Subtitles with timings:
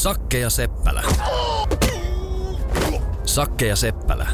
[0.00, 1.02] Sakke ja Seppälä.
[3.24, 4.26] Sakke ja Seppälä.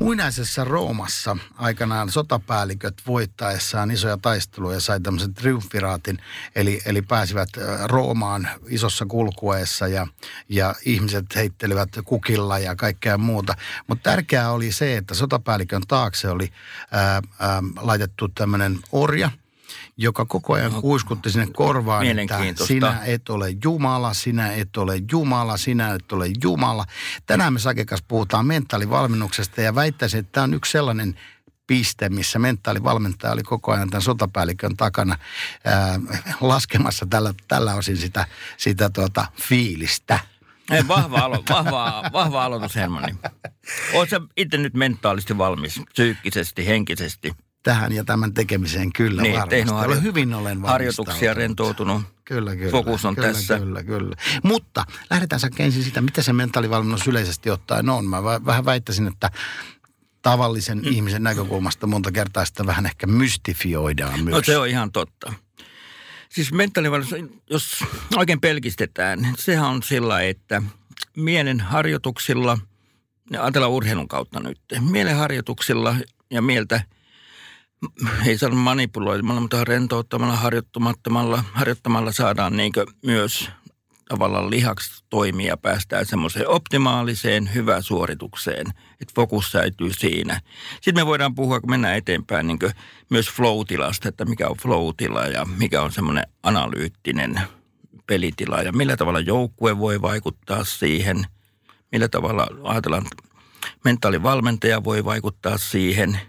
[0.00, 6.18] Muinaisessa Roomassa aikanaan sotapäälliköt voittaessaan isoja taisteluja sai tämmöisen triumfiraatin,
[6.54, 7.48] eli, eli pääsivät
[7.84, 10.06] Roomaan isossa kulkueessa ja,
[10.48, 13.54] ja ihmiset heittelivät kukilla ja kaikkea muuta.
[13.86, 16.52] Mutta tärkeää oli se, että sotapäällikön taakse oli
[16.90, 19.30] ää, ää, laitettu tämmöinen orja–
[19.96, 25.56] joka koko ajan kuiskutti sinne korvaan, että sinä et ole Jumala, sinä et ole Jumala,
[25.56, 26.84] sinä et ole Jumala.
[27.26, 31.14] Tänään me Sakekas puhutaan mentaalivalmennuksesta ja väittäisin, että tämä on yksi sellainen
[31.66, 35.18] piste, missä mentaalivalmentaja oli koko ajan tämän sotapäällikön takana
[35.64, 36.00] ää,
[36.40, 40.20] laskemassa tällä, tällä osin sitä, sitä tuota, fiilistä.
[40.70, 43.14] Ei, vahva, alo, vahva, vahva aloitus, Hermanni.
[43.94, 47.32] Oletko itse nyt mentaalisti valmis, psyykkisesti, henkisesti?
[47.62, 49.62] Tähän ja tämän tekemiseen kyllä niin, varmasti.
[49.62, 52.02] Harjo- hyvin olen Harjoituksia rentoutunut.
[52.24, 52.70] Kyllä, kyllä.
[52.70, 53.58] Fokus on kyllä, tässä.
[53.58, 54.16] Kyllä, kyllä.
[54.42, 58.06] Mutta lähdetään sä ensin sitä, mitä se mentaalivalmennus yleisesti ottaen on.
[58.06, 59.30] Mä vähän väittäisin, että
[60.22, 60.92] tavallisen mm.
[60.92, 64.36] ihmisen näkökulmasta monta kertaa sitä vähän ehkä mystifioidaan myös.
[64.36, 65.32] No se on ihan totta.
[66.28, 67.84] Siis mentaalivalmennus, jos
[68.16, 70.62] oikein pelkistetään, sehän on sillä, että
[71.16, 72.58] mielen harjoituksilla,
[73.38, 75.96] ajatellaan urheilun kautta nyt, mielen harjoituksilla
[76.30, 76.82] ja mieltä–
[78.26, 82.72] ei saa manipuloimalla, mutta rentouttamalla, harjoittamattomalla, harjoittamalla saadaan niin
[83.06, 83.50] myös
[84.08, 88.66] tavallaan lihaksi toimia päästään semmoiseen optimaaliseen hyvään suoritukseen,
[89.00, 90.40] että fokus säilyy siinä.
[90.74, 92.58] Sitten me voidaan puhua, kun mennään eteenpäin, niin
[93.10, 97.40] myös flow-tilasta, että mikä on flow-tila ja mikä on semmoinen analyyttinen
[98.06, 101.24] pelitila ja millä tavalla joukkue voi vaikuttaa siihen,
[101.92, 103.06] millä tavalla ajatellaan,
[103.84, 106.20] mentaalivalmentaja voi vaikuttaa siihen–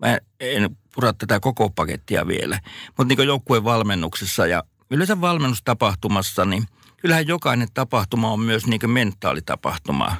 [0.00, 2.60] Mä en pura tätä koko pakettia vielä.
[2.98, 6.64] Mutta niin joukkueen valmennuksessa ja yleensä valmennustapahtumassa, niin
[6.96, 10.16] kyllähän jokainen tapahtuma on myös niin mentaalitapahtuma.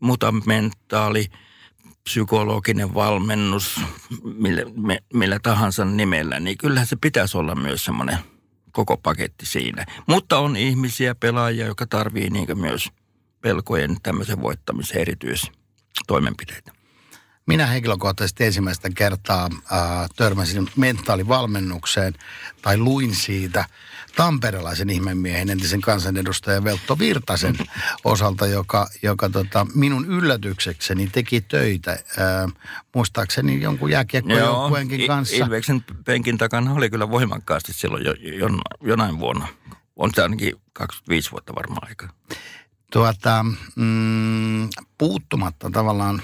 [0.00, 1.26] Mutta mentaali,
[2.04, 3.80] psykologinen valmennus,
[4.24, 4.62] millä,
[5.14, 8.18] millä tahansa nimellä, niin kyllähän se pitäisi olla myös semmoinen
[8.72, 9.86] koko paketti siinä.
[10.06, 12.88] Mutta on ihmisiä, pelaajia, jotka tarvii niin myös
[13.40, 16.83] pelkojen tämmöisen voittamisen erityistoimenpiteitä.
[17.46, 19.78] Minä henkilökohtaisesti ensimmäistä kertaa äh,
[20.16, 22.14] törmäsin mentaalivalmennukseen
[22.62, 23.64] tai luin siitä
[24.16, 27.56] tamperelaisen ihmemiehen, entisen kansanedustajan Veltto Virtasen
[28.04, 32.52] osalta, joka, joka tota, minun yllätyksekseni teki töitä, äh,
[32.94, 35.36] muistaakseni jonkun jääkiekkojoukkueenkin kanssa.
[35.36, 38.48] Ilveksen penkin takana oli kyllä voimakkaasti silloin jo, jo,
[38.80, 39.48] jonain vuonna.
[39.96, 42.08] On se ainakin 25 vuotta varmaan aika.
[42.92, 43.44] Tuota,
[43.76, 44.68] mm,
[44.98, 46.22] puuttumatta tavallaan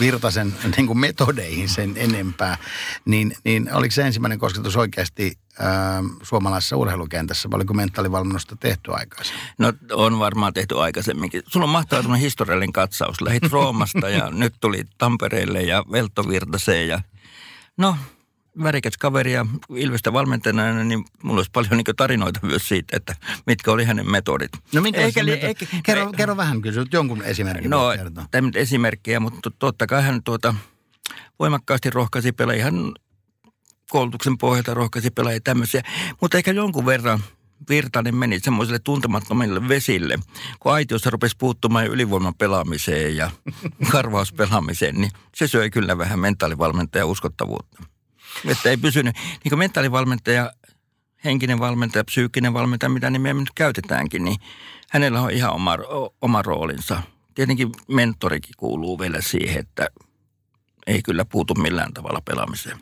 [0.00, 2.56] Virtasen niin kuin metodeihin sen enempää,
[3.04, 9.42] niin, niin oliko se ensimmäinen kosketus oikeasti ää, suomalaisessa urheilukentässä, vai oliko mentaalivalmennusta tehty aikaisemmin?
[9.58, 11.42] No on varmaan tehty aikaisemminkin.
[11.46, 13.20] Sulla on mahtava historiallinen katsaus.
[13.20, 17.00] Lähit Roomasta ja nyt tuli Tampereelle ja Veltovirtaseen ja
[17.76, 17.96] no
[18.62, 23.16] värikäs kaveri ja Ilvestä valmentajana, niin mulla olisi paljon niin tarinoita myös siitä, että
[23.46, 24.50] mitkä oli hänen metodit.
[24.74, 27.90] No minkä eikä, eikä, kerro, kerro vähän kyllä, jonkun esimerkin No,
[28.30, 30.54] tämä esimerkkejä, mutta totta kai hän tuota,
[31.38, 32.64] voimakkaasti rohkaisi pelaajia.
[32.64, 32.92] Hän
[33.90, 35.82] koulutuksen pohjalta rohkaisi pelaajia tämmöisiä,
[36.20, 37.20] mutta ehkä jonkun verran
[37.68, 40.18] Virtanen meni semmoiselle tuntemattomille vesille,
[40.60, 43.30] kun aitiossa rupesi puuttumaan ylivoiman pelaamiseen ja
[43.92, 47.89] karvauspelaamiseen, niin se söi kyllä vähän mentaalivalmentajan uskottavuutta.
[48.44, 50.52] Että ei pysynyt, niin kuin mentaalivalmentaja,
[51.24, 54.36] henkinen valmentaja, psyykkinen valmentaja, mitä nimeä me nyt käytetäänkin, niin
[54.90, 55.78] hänellä on ihan oma,
[56.22, 57.02] oma roolinsa.
[57.34, 59.88] Tietenkin mentorikin kuuluu vielä siihen, että
[60.86, 62.78] ei kyllä puutu millään tavalla pelaamiseen.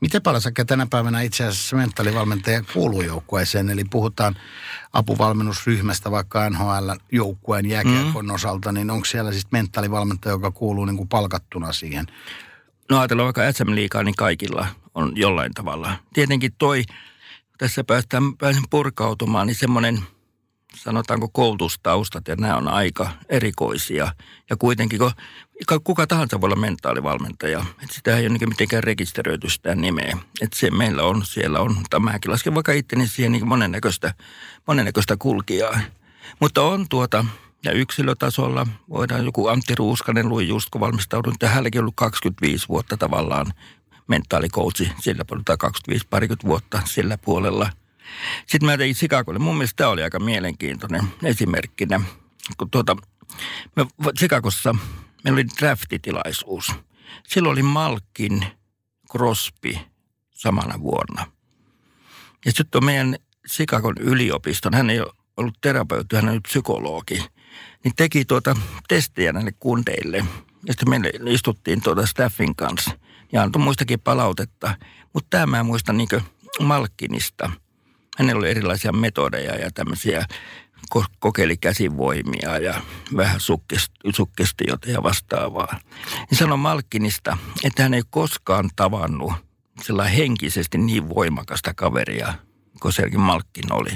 [0.00, 3.70] Miten paljon sä tänä päivänä itse asiassa mentaalivalmentaja kuuluu joukkueeseen?
[3.70, 4.36] Eli puhutaan
[4.92, 8.34] apuvalmennusryhmästä vaikka NHL-joukkueen jääkiekon mm.
[8.34, 12.06] osalta, niin onko siellä siis mentaalivalmentaja, joka kuuluu niin kuin palkattuna siihen?
[12.90, 15.96] No ajatellaan vaikka SM Liikaa, niin kaikilla on jollain tavalla.
[16.12, 16.84] Tietenkin toi,
[17.58, 20.00] tässä päästään pääsen purkautumaan, niin semmoinen,
[20.76, 24.12] sanotaanko koulutustaustat, ja nämä on aika erikoisia.
[24.50, 25.12] Ja kuitenkin, kun
[25.84, 30.18] kuka tahansa voi olla mentaalivalmentaja, että sitä ei ole niin mitenkään rekisteröity sitä nimeä.
[30.40, 34.14] Että se meillä on, siellä on, tai mäkin lasken vaikka itteni siihen niin monennäköistä,
[34.66, 35.80] monennäköistä kulkijaa.
[36.40, 37.24] Mutta on tuota,
[37.64, 42.96] ja yksilötasolla voidaan joku Antti Ruuskanen luin just, kun valmistaudun, että hänelläkin ollut 25 vuotta
[42.96, 43.46] tavallaan
[44.06, 47.70] mentaalikoutsi sillä puolella, tai 25 parikymmentä vuotta sillä puolella.
[48.46, 49.38] Sitten mä tein Chicagolle.
[49.38, 52.00] Mun mielestä tämä oli aika mielenkiintoinen esimerkkinä.
[52.56, 52.96] Kun tuota,
[53.76, 53.86] me
[54.18, 54.74] Chicagossa
[55.24, 56.72] meillä oli draftitilaisuus.
[57.28, 58.46] Silloin oli Malkin
[59.12, 59.78] Crosby
[60.30, 61.26] samana vuonna.
[62.44, 63.16] Ja sitten on meidän
[63.46, 67.24] Sikakon yliopiston, hän ei ole ollut terapeutti, hän on psykologi,
[67.84, 68.56] niin teki tuota
[68.88, 70.16] testejä näille kundeille.
[70.66, 72.90] Ja sitten meille istuttiin tuota staffin kanssa
[73.32, 74.74] ja antoi muistakin palautetta.
[75.14, 76.08] Mutta tämä mä muistan niin
[76.60, 77.50] Malkkinista.
[78.18, 80.26] Hänellä oli erilaisia metodeja ja tämmöisiä
[81.18, 82.80] kokeili käsivoimia ja
[83.16, 83.40] vähän
[84.14, 85.80] sukkestiota ja vastaavaa.
[86.30, 89.32] Niin sanoi Malkkinista, että hän ei koskaan tavannut
[89.82, 92.34] sellainen henkisesti niin voimakasta kaveria
[92.80, 93.90] kuin Sergi Malkkin oli.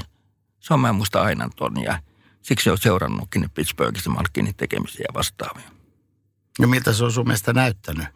[0.61, 1.99] Se on mä muista aina ton ja
[2.45, 5.71] siksi on seurannutkin Pittsburghissa Malkkinin tekemisiä vastaavia.
[6.59, 8.07] No miltä se on sun mielestä näyttänyt?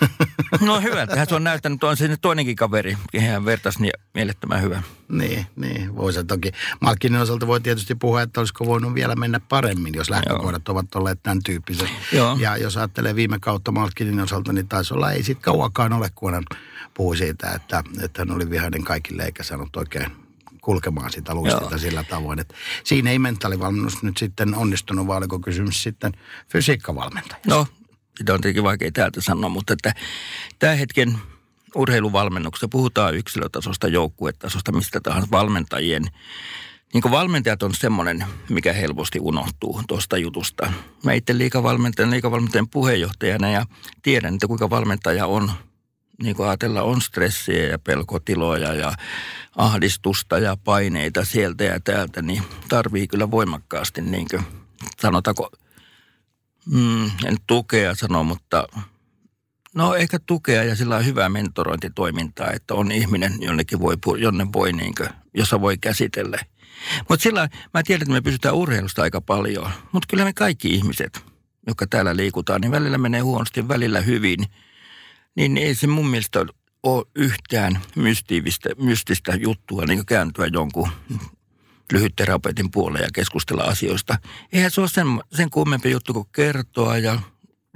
[0.60, 1.84] No hyvä, tähän se on näyttänyt.
[1.84, 4.82] On se toinenkin kaveri, kehen hän vertaisi niin mielettömän hyvä.
[5.08, 6.52] Niin, niin voisi toki.
[6.80, 10.72] Malkkinen osalta voi tietysti puhua, että olisiko voinut vielä mennä paremmin, jos lähtökohdat Joo.
[10.74, 11.88] ovat olleet tämän tyyppiset.
[12.12, 12.36] Joo.
[12.40, 16.34] Ja jos ajattelee viime kautta Malkkinin osalta, niin taisi olla, ei sitten kauakaan ole, kun
[16.34, 16.44] hän
[16.94, 20.23] puhui siitä, että, että hän oli vihainen kaikille eikä saanut oikein
[20.64, 22.38] kulkemaan sitä luistilta sillä tavoin.
[22.38, 26.12] Että siinä ei mentaalivalmennus nyt sitten onnistunut, vaan oliko kysymys sitten
[26.48, 27.48] fysiikkavalmentajasta?
[27.48, 27.66] No,
[28.18, 29.94] sitä on tietenkin vaikea täältä sanoa, mutta että
[30.58, 31.18] tämä hetken
[31.74, 36.04] urheiluvalmennuksessa puhutaan yksilötasosta, joukkuetasosta, mistä tahansa valmentajien.
[36.92, 40.72] Niin kuin valmentajat on semmoinen, mikä helposti unohtuu tuosta jutusta.
[41.04, 43.66] Mä itse liikavalmentajan, liikavalmentajan puheenjohtajana ja
[44.02, 45.52] tiedän, että kuinka valmentaja on
[46.22, 48.92] niin kuin ajatella, on stressiä ja pelkotiloja ja
[49.56, 54.42] ahdistusta ja paineita sieltä ja täältä, niin tarvii kyllä voimakkaasti, niin kuin,
[55.00, 55.50] sanotaanko,
[56.66, 58.66] mm, en tukea sano, mutta
[59.74, 64.72] no ehkä tukea ja sillä on hyvää mentorointitoimintaa, että on ihminen, jonnekin voi, jonne voi,
[64.72, 66.38] niin kuin, jossa voi käsitellä.
[67.08, 71.24] Mutta sillä mä tiedän, että me pysytään urheilusta aika paljon, mutta kyllä me kaikki ihmiset,
[71.66, 74.38] jotka täällä liikutaan, niin välillä menee huonosti, välillä hyvin–
[75.36, 76.46] niin ei se mun mielestä
[76.82, 80.88] ole yhtään mystiivistä, mystistä juttua niin kääntyä jonkun
[81.92, 84.18] lyhytterapeutin puoleen ja keskustella asioista.
[84.52, 87.20] Eihän se ole sen, sen kummempi juttu kuin kertoa ja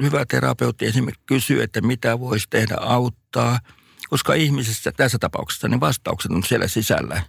[0.02, 3.60] hyvä terapeutti esimerkiksi kysyy, että mitä voisi tehdä auttaa,
[4.08, 7.22] koska ihmisessä tässä tapauksessa niin vastaukset on siellä sisällä.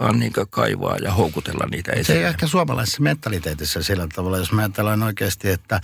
[0.00, 2.04] Vaan niin kaivaa ja houkutella niitä esille.
[2.04, 5.80] Se ei ehkä suomalaisessa mentaliteetissä sillä tavalla, jos me ajatellaan oikeasti, että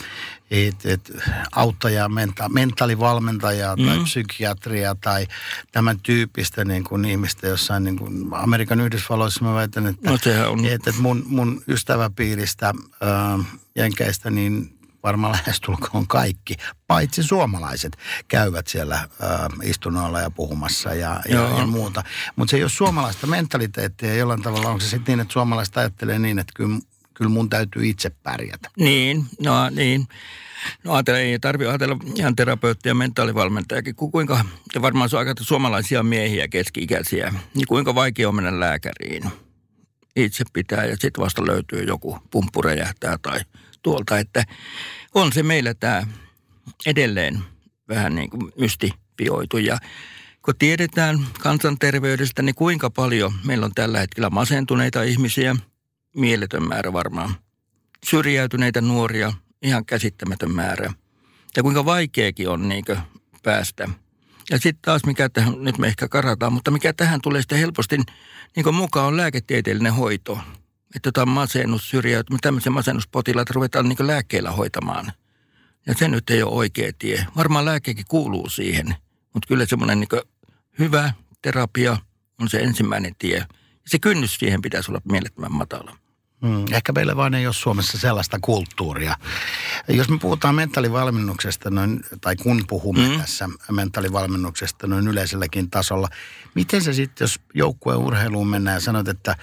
[0.51, 1.13] et, et,
[1.53, 4.05] auttajaa, menta, mentaalivalmentajaa tai mm.
[4.05, 5.27] psykiatria tai
[5.73, 10.19] tämän tyyppistä niin kuin ihmistä jossain niin kuin Amerikan Yhdysvalloissa mä väitän, että, no,
[10.51, 10.67] on...
[10.67, 14.76] että mun, mun ystäväpiiristä äh, Jenkeistä, niin
[15.07, 16.57] varmaan lähestulkoon kaikki,
[16.87, 17.97] paitsi suomalaiset,
[18.29, 19.09] käyvät siellä äh,
[19.63, 22.03] istunnoilla ja puhumassa ja, ja, ja muuta.
[22.37, 26.19] Mutta se ei ole suomalaista mentaliteettia jollain tavalla onko se sitten niin, että suomalaiset ajattelee
[26.19, 26.79] niin, että kyllä,
[27.15, 28.71] kyllä mun täytyy itse pärjätä.
[28.77, 30.09] Niin, no niin.
[30.85, 33.95] No ajatella, ei tarvitse ajatella ihan terapeuttia ja mentaalivalmentajakin.
[33.95, 34.45] Kuinka,
[34.75, 39.25] ja varmaan se on aika suomalaisia miehiä keski-ikäisiä, niin kuinka vaikea on mennä lääkäriin.
[40.17, 43.41] Itse pitää ja sitten vasta löytyy joku pumppu räjähtää tai
[43.87, 44.45] tuolta, että
[45.15, 46.07] on se meillä tämä
[46.87, 47.41] edelleen
[47.89, 49.59] vähän niin kuin mystifioitu.
[49.59, 49.79] Ja
[50.43, 55.57] kun tiedetään kansanterveydestä, niin kuinka paljon meillä on tällä hetkellä masentuneita ihmisiä,
[56.17, 57.35] mieletön määrä varmaan,
[58.05, 60.93] syrjäytyneitä nuoria, ihan käsittämätön määrä.
[61.57, 62.85] Ja kuinka vaikeakin on niin
[63.43, 63.89] päästä.
[64.51, 67.97] Ja sitten taas mikä tähän, nyt me ehkä karataan, mutta mikä tähän tulee sitten helposti
[68.57, 70.39] niin mukaan on lääketieteellinen hoito–
[70.97, 75.13] että jotain masennus, syrjäytymistä, tämmöisen masennuspotilaita ruvetaan niin lääkkeillä hoitamaan.
[75.87, 77.27] Ja se nyt ei ole oikea tie.
[77.37, 78.97] Varmaan lääkekin kuuluu siihen,
[79.35, 80.23] mutta kyllä semmoinen niin
[80.79, 81.13] hyvä
[81.43, 81.97] terapia
[82.41, 83.47] on se ensimmäinen tie.
[83.87, 85.97] Se kynnys siihen pitäisi olla mielettömän matala.
[86.43, 89.17] Hmm, ehkä meillä vaan ei ole Suomessa sellaista kulttuuria.
[89.89, 93.21] Jos me puhutaan mentaalivalmennuksesta, noin, tai kun puhumme hmm.
[93.21, 96.09] tässä mentaalivalmennuksesta noin yleiselläkin tasolla,
[96.55, 99.37] miten se sitten, jos joukkueen urheiluun mennään ja sanot, että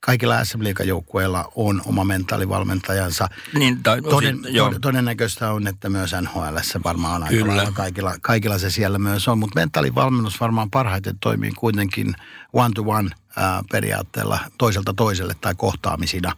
[0.00, 3.28] kaikilla SM joukkueilla on oma mentaalivalmentajansa.
[3.58, 8.70] Niin, tai, Toden, osin, todennäköistä on, että myös NHL varmaan on aika kaikilla, kaikilla se
[8.70, 9.38] siellä myös on.
[9.38, 12.14] Mutta mentaalivalmennus varmaan parhaiten toimii kuitenkin
[12.52, 13.10] one-to-one
[13.72, 16.32] periaatteella toiselta toiselle tai kohtaamisina.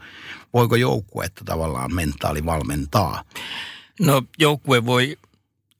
[0.52, 3.24] Voiko joukkuetta tavallaan mentaalivalmentaa?
[4.00, 5.16] No joukkue voi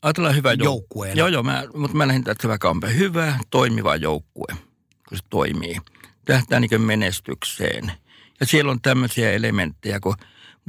[0.02, 1.12] Ajatellaan hyvä joukkue.
[1.12, 4.46] Joo, joo, mä, mutta mä lähdin tästä vähän Hyvä, toimiva joukkue,
[5.08, 5.76] kun se toimii–
[6.28, 7.92] tähtää niin menestykseen.
[8.40, 10.14] Ja siellä on tämmöisiä elementtejä, kun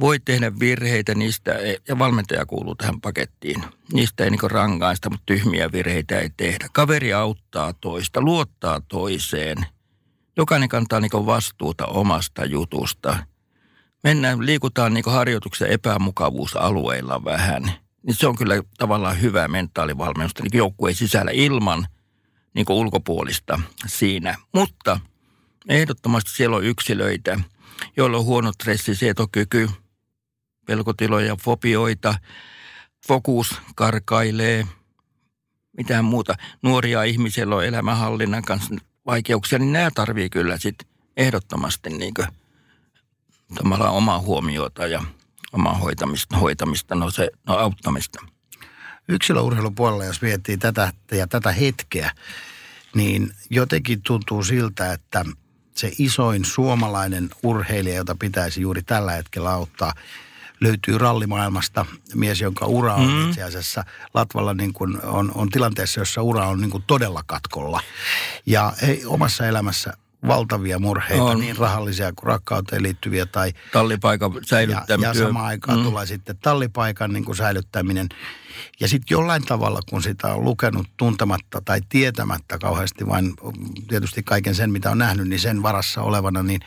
[0.00, 1.50] voi tehdä virheitä niistä,
[1.88, 3.64] ja valmentaja kuuluu tähän pakettiin.
[3.92, 6.66] Niistä ei niin rangaista, mutta tyhmiä virheitä ei tehdä.
[6.72, 9.56] Kaveri auttaa toista, luottaa toiseen.
[10.36, 13.16] Jokainen kantaa niin vastuuta omasta jutusta.
[14.04, 17.62] Mennään, liikutaan niin harjoituksen epämukavuusalueilla vähän.
[18.06, 21.86] Niin se on kyllä tavallaan hyvä mentaalivalmennusta niin joukkueen sisällä ilman
[22.54, 24.34] niin ulkopuolista siinä.
[24.54, 25.00] Mutta
[25.68, 27.40] ehdottomasti siellä on yksilöitä,
[27.96, 29.70] joilla on huono stressisetokyky,
[30.66, 32.14] pelkotiloja, fobioita,
[33.08, 34.66] fokus karkailee,
[35.76, 36.34] mitään muuta.
[36.62, 38.74] Nuoria ihmisiä on elämänhallinnan kanssa
[39.06, 42.14] vaikeuksia, niin nämä tarvii kyllä sitten ehdottomasti niin
[43.90, 45.04] omaa huomiota ja
[45.52, 48.20] omaa hoitamista, hoitamista no se, no auttamista.
[49.08, 52.12] Yksilöurheilupuolella, jos miettii tätä ja tätä hetkeä,
[52.94, 55.24] niin jotenkin tuntuu siltä, että
[55.80, 59.92] se isoin suomalainen urheilija, jota pitäisi juuri tällä hetkellä auttaa,
[60.60, 63.28] löytyy rallimaailmasta mies, jonka ura on mm.
[63.28, 63.84] itse asiassa
[64.14, 67.80] Latvalla niin kuin on, on tilanteessa, jossa ura on niin kuin todella katkolla.
[68.46, 69.92] Ja ei omassa elämässä
[70.26, 71.40] valtavia murheita, on.
[71.40, 73.52] niin rahallisia kuin rakkauteen liittyviä tai...
[73.72, 75.14] Tallipaikan säilyttäminen.
[75.14, 75.84] Ja, ja samaan aikaan mm.
[75.84, 78.08] tulee sitten tallipaikan niin kuin säilyttäminen.
[78.80, 83.34] Ja sitten jollain tavalla, kun sitä on lukenut tuntematta tai tietämättä kauheasti, vain
[83.88, 86.60] tietysti kaiken sen, mitä on nähnyt, niin sen varassa olevana, niin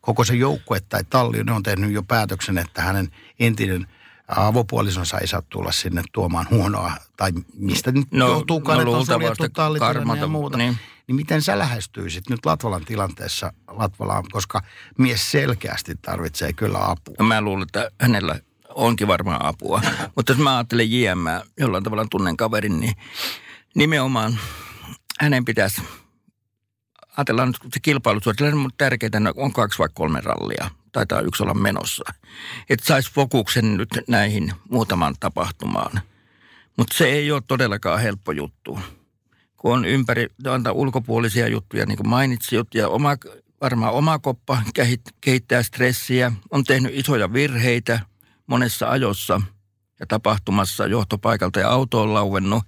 [0.00, 3.08] koko se joukkue tai talli, ne on tehnyt jo päätöksen, että hänen
[3.38, 3.86] entinen
[4.28, 9.78] avopuolisonsa ei saa tulla sinne tuomaan huonoa, tai mistä nyt no, joutuukaan, no, että on
[9.78, 10.58] karmata, ja muuta.
[10.58, 10.78] Niin.
[11.06, 14.62] niin miten sä lähestyisit nyt Latvalan tilanteessa Latvalaan, koska
[14.98, 17.14] mies selkeästi tarvitsee kyllä apua?
[17.18, 18.40] No, mä luulen, että hänellä
[18.74, 19.82] onkin varmaan apua.
[20.16, 21.26] Mutta jos mä ajattelen JM,
[21.60, 22.94] jollain tavalla tunnen kaverin, niin
[23.74, 24.38] nimenomaan
[25.20, 25.82] hänen pitäisi
[27.16, 32.04] ajatellaan nyt se kilpailusuoritus, on tärkeää, on kaksi vai kolme rallia, taitaa yksi olla menossa.
[32.70, 36.00] Että saisi fokuksen nyt näihin muutaman tapahtumaan.
[36.76, 38.78] Mutta se ei ole todellakaan helppo juttu.
[39.56, 43.16] Kun on ympäri, antaa ulkopuolisia juttuja, niin kuin mainitsit, ja oma,
[43.60, 44.62] varmaan oma koppa
[45.20, 48.00] kehittää stressiä, on tehnyt isoja virheitä–
[48.46, 49.40] monessa ajossa
[50.00, 52.64] ja tapahtumassa johtopaikalta ja auto on lauennut,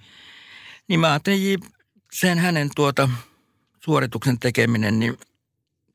[0.88, 1.60] niin mä ajattelin
[2.12, 3.08] sen hänen tuota
[3.84, 5.18] suorituksen tekeminen, niin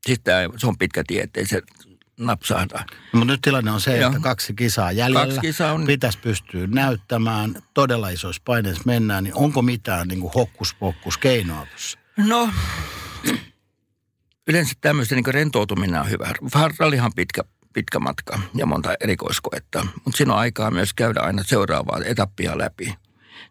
[0.06, 1.62] sitten se on pitkä tie, ettei se
[2.20, 2.78] napsahda.
[3.12, 4.10] No, mutta nyt tilanne on se, Joo.
[4.10, 5.26] että kaksi kisaa jäljellä.
[5.26, 5.86] Kaksi kisaa on...
[5.86, 7.62] Pitäisi pystyä näyttämään.
[7.74, 9.24] Todella isoissa paineissa mennään.
[9.24, 11.98] Niin onko mitään niin hokkuspokkus keinoa tuossa?
[12.16, 12.48] No,
[14.48, 16.34] yleensä tämmöistä niin rentoutuminen on hyvä.
[16.78, 17.42] Rallihan pitkä
[17.74, 19.86] pitkä matka ja monta erikoiskoetta.
[20.04, 22.94] Mutta siinä on aikaa myös käydä aina seuraavaa etappia läpi.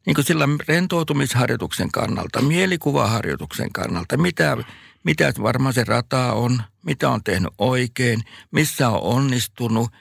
[0.05, 4.57] Niin kuin sillä rentoutumisharjoituksen kannalta, mielikuvaharjoituksen kannalta, mitä,
[5.03, 9.91] mitä varmaan se rata on, mitä on tehnyt oikein, missä on onnistunut,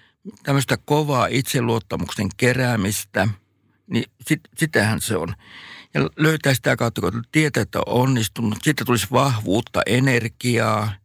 [0.42, 3.28] tämmöistä kovaa itseluottamuksen keräämistä,
[3.86, 5.34] niin sit, sitähän se on.
[5.94, 10.92] Ja löytää sitä kautta, kun tietää, että on onnistunut, sitten tulisi vahvuutta, energiaa–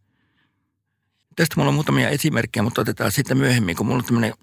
[1.38, 4.34] Tästä mulla on muutamia esimerkkejä, mutta otetaan sitten myöhemmin, kun mulla on tämmöinen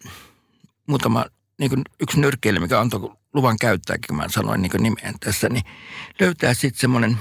[0.88, 1.26] muutama,
[1.60, 5.64] niin kuin yksi nyrkkeily, mikä antoi luvan käyttääkin, kun mä sanoin niin nimeen tässä, niin
[6.20, 7.18] löytää sitten semmoinen,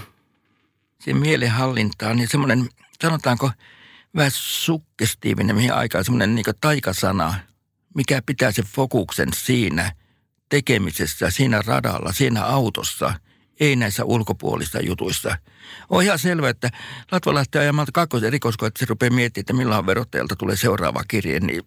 [1.04, 2.68] siihen mielenhallintaan, niin semmoinen,
[3.02, 3.50] sanotaanko,
[4.16, 7.34] vähän sukkestiivinen, mihin aikaan semmoinen niin taikasana,
[7.94, 9.92] mikä pitää sen fokuksen siinä
[10.48, 13.14] tekemisessä, siinä radalla, siinä autossa–
[13.60, 15.38] ei näissä ulkopuolissa jutuissa.
[15.90, 16.70] On ihan selvä, että
[17.12, 21.40] Latva lähtee ajamaan kakkosen erikoiskoa, että se rupeaa miettimään, että milloin verottajalta tulee seuraava kirje,
[21.40, 21.62] niin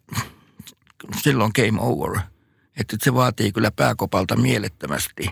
[1.22, 2.20] silloin game over.
[2.80, 5.30] Että se vaatii kyllä pääkopalta mielettömästi.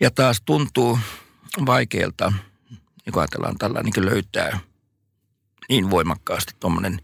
[0.00, 0.98] Ja taas tuntuu
[1.66, 2.32] vaikealta,
[3.06, 4.58] niin kun ajatellaan tällä niin löytää
[5.68, 7.00] niin voimakkaasti tuommoinen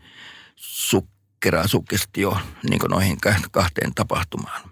[0.57, 2.38] sukkera sukkestio
[2.71, 3.19] niin noihin
[3.50, 4.71] kahteen tapahtumaan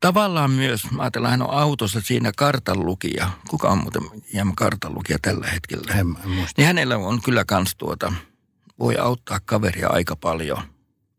[0.00, 3.30] tavallaan myös, mä ajatellaan, hän on autossa siinä kartanlukija.
[3.48, 4.02] Kuka on muuten
[4.32, 5.94] hieman kartanlukija tällä hetkellä?
[5.94, 8.12] En, en niin hänellä on kyllä kans tuota,
[8.78, 10.62] voi auttaa kaveria aika paljon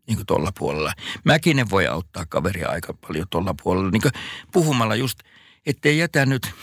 [0.08, 0.94] niin kuin tuolla puolella.
[1.24, 3.92] Mäkinen voi auttaa kaveria aika paljon tuolla puolella.
[3.92, 4.12] Niin kuin
[4.52, 5.20] puhumalla just,
[5.66, 6.54] ettei jätä nyt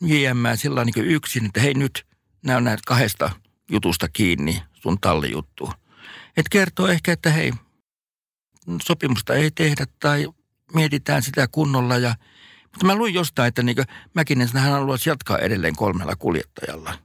[0.00, 2.06] JM sillä niin yksin, että hei nyt
[2.48, 3.30] nämä näet kahdesta
[3.70, 5.72] jutusta kiinni sun tallijuttu.
[6.36, 7.52] Et kertoo ehkä, että hei,
[8.82, 10.28] sopimusta ei tehdä tai
[10.74, 11.96] mietitään sitä kunnolla.
[11.96, 12.14] Ja,
[12.62, 13.76] mutta mä luin jostain, että niin
[14.14, 16.98] Mäkinen hän haluaisi jatkaa edelleen kolmella kuljettajalla.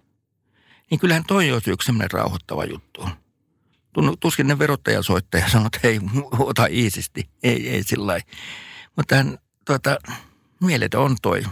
[0.91, 3.09] Niin kyllähän toi olisi yksi semmoinen rauhoittava juttu.
[4.19, 5.99] Tuskin ne verottaja soittaa ja sanoo, että hei,
[6.39, 7.29] ota iisisti.
[7.43, 8.19] Ei, ei sillä
[8.95, 9.97] Mutta hän, tuota,
[10.61, 11.43] mieletön on toi.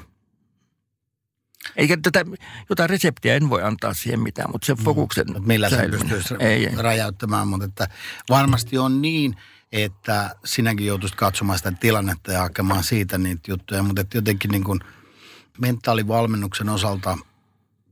[1.76, 2.26] Eikä tätä,
[2.70, 4.84] jotain reseptiä en voi antaa siihen mitään, mutta se mm.
[4.84, 6.76] fokuksen mm, Millä se pystyisi ei, ei.
[6.76, 7.88] räjäyttämään, mutta että
[8.30, 9.36] varmasti on niin–
[9.72, 14.64] että sinäkin joutuisit katsomaan sitä tilannetta ja hakemaan siitä niitä juttuja, mutta että jotenkin niin
[14.64, 14.80] kuin
[15.60, 17.18] mentaalivalmennuksen osalta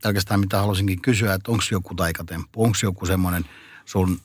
[0.06, 3.46] oikeastaan mitä halusinkin kysyä, että onko joku taikatemppu, onko joku semmoinen
[3.86, 4.20] sun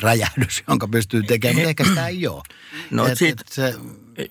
[0.00, 2.42] räjähdys, jonka pystyy tekemään, mutta ehkä sitä ei ole.
[2.90, 3.74] No et, siitä, et se,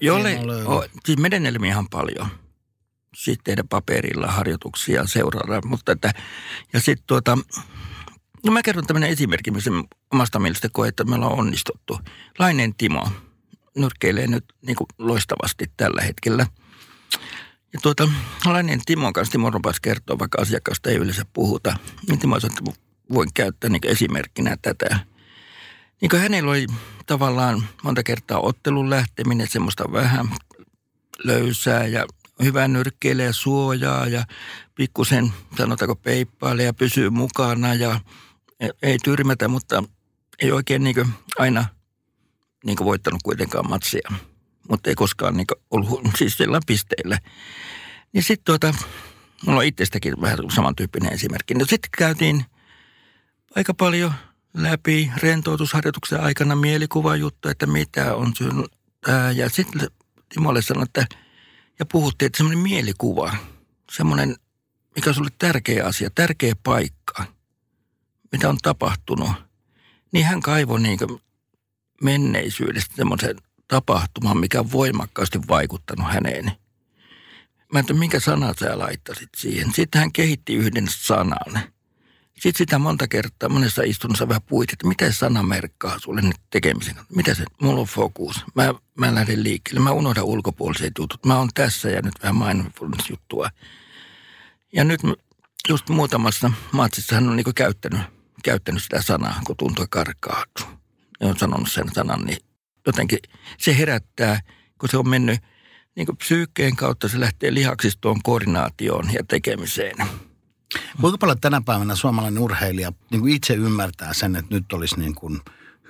[0.02, 2.28] jolle, o, siis menetelmiä ihan paljon.
[3.16, 5.68] Sitten tehdä paperilla harjoituksia seuraada.
[5.68, 6.14] Mutta että,
[6.74, 7.38] ja sitten tuota,
[8.46, 9.72] no mä kerron tämmöinen esimerkki, missä
[10.12, 12.00] omasta mielestä koe, että me ollaan onnistuttu.
[12.40, 13.12] Lainen Timo
[13.78, 16.46] nyrkkeilee nyt niin kuin loistavasti tällä hetkellä.
[17.74, 18.10] Ja tuota,
[18.46, 21.76] Lainen Timon kanssa, Timo Ropas kertoo, vaikka asiakkaasta ei yleensä puhuta,
[22.08, 22.82] niin Timo sanoi, että
[23.14, 25.00] voin käyttää niin esimerkkinä tätä.
[26.02, 26.68] Niin kuin hänellä oli
[27.06, 30.30] tavallaan monta kertaa ottelun lähteminen, semmoista vähän
[31.24, 32.06] löysää ja
[32.44, 34.26] hyvää nyrkkeilee ja suojaa ja
[34.76, 38.00] pikkusen, sanotaanko peippaile ja pysyy mukana ja
[38.82, 39.84] ei tyrmätä, mutta
[40.40, 41.66] ei oikein niin aina
[42.66, 44.10] niin voittanut kuitenkaan matsia.
[44.70, 47.20] Mutta ei koskaan niin ollut siis sillä pisteillä.
[48.14, 48.74] Niin sitten tuota,
[49.46, 51.54] mulla on itsestäkin vähän samantyyppinen esimerkki.
[51.54, 52.46] No sitten käytiin
[53.56, 54.14] aika paljon
[54.54, 58.66] läpi rentoutusharjoituksen aikana mielikuvajuttu, että mitä on syyn.
[59.36, 59.88] Ja sitten
[60.34, 61.06] Timolle sanoi, että
[61.80, 63.36] ja puhuttiin, että semmoinen mielikuva,
[63.92, 64.36] semmoinen,
[64.96, 67.26] mikä on sulle tärkeä asia, tärkeä paikka,
[68.32, 69.32] mitä on tapahtunut,
[70.12, 71.00] niin hän kaivoi niin
[72.04, 73.36] menneisyydestä semmoisen
[73.68, 76.52] tapahtuman, mikä on voimakkaasti vaikuttanut häneen.
[77.74, 79.74] Mä en tiedä, minkä sanan sä laittasit siihen.
[79.74, 81.62] Sitten hän kehitti yhden sanan–
[82.40, 86.96] sitten sitä monta kertaa monessa istunnossa vähän puit, että mitä sana merkkaa sulle nyt tekemisen
[87.16, 88.46] Mitä se, mulla on fokus.
[88.56, 89.80] Mä, mä lähden liikkeelle.
[89.80, 91.26] Mä unohdan ulkopuoliset jutut.
[91.26, 93.50] Mä oon tässä ja nyt vähän mindfulness-juttua.
[94.74, 95.02] Ja nyt
[95.70, 98.02] just muutamassa matsissa hän on niin käyttänyt,
[98.44, 100.44] käyttänyt sitä sanaa, kun tuntui karkaa.
[101.20, 102.38] Ja on sanonut sen sanan, niin
[102.86, 103.20] jotenkin
[103.58, 104.40] se herättää,
[104.80, 105.40] kun se on mennyt
[105.96, 109.96] niin psyykkeen kautta, se lähtee lihaksistoon, koordinaatioon ja tekemiseen–
[111.02, 115.16] Kuinka paljon tänä päivänä suomalainen urheilija niin kuin itse ymmärtää sen, että nyt olisi niin
[115.16, 115.42] kuin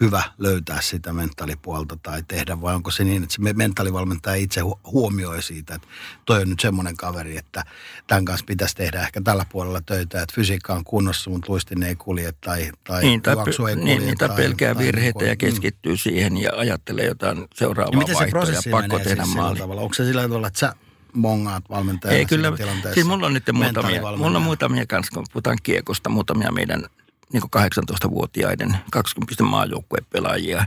[0.02, 5.44] hyvä löytää sitä mentaalipuolta tai tehdä, vai onko se niin, että se mentaalivalmentaja itse huomioi
[5.44, 5.88] siitä, että
[6.26, 7.64] toi on nyt semmoinen kaveri, että
[8.08, 11.96] tämän kanssa pitäisi tehdä ehkä tällä puolella töitä, että fysiikka on kunnossa, mutta luistin ei
[11.96, 13.76] kulje tai, tai niin, tai, ei kulje.
[13.76, 15.98] Niin, niin tai pelkää tai virheitä ja keskittyy mm.
[15.98, 19.60] siihen ja ajattelee jotain seuraavaa ja vaihtoa ja pakko tehdä siis maali.
[19.60, 19.82] Tavalla?
[19.82, 20.76] Onko se sillä tavalla, että sä
[21.14, 22.52] mongaat valmentajana Ei kyllä,
[22.94, 26.86] siis mulla on nyt muutamia, mulla on muutamia kanssa, kun puhutaan kiekosta, muutamia meidän
[27.34, 30.66] niin 18-vuotiaiden 20 maajoukkuepelaajia.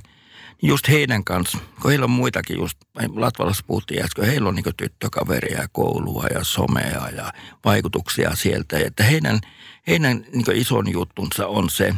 [0.62, 2.78] Just heidän kanssa, kun heillä on muitakin just,
[3.14, 7.32] Latvalassa puhuttiin äsken, heillä on niin tyttökaveria ja koulua ja somea ja
[7.64, 8.78] vaikutuksia sieltä.
[8.78, 9.40] Että heidän,
[9.86, 11.94] heidän niin ison juttunsa on se,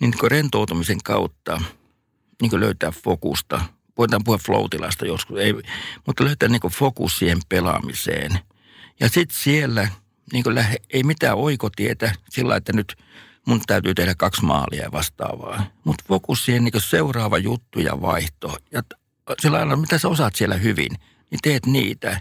[0.00, 1.60] niin rentoutumisen kautta
[2.42, 3.60] niin löytää fokusta–
[3.98, 5.54] voidaan puhua floatilasta joskus, ei,
[6.06, 8.38] mutta löytää niin fokus siihen pelaamiseen.
[9.00, 9.88] Ja sitten siellä
[10.32, 12.96] niin lähe, ei mitään oikotietä sillä, että nyt
[13.46, 15.66] mun täytyy tehdä kaksi maalia ja vastaavaa.
[15.84, 18.56] Mutta fokus siihen niin seuraava juttu ja vaihto.
[18.72, 18.82] Ja
[19.40, 20.92] sillä lailla, mitä sä osaat siellä hyvin,
[21.30, 22.20] niin teet niitä.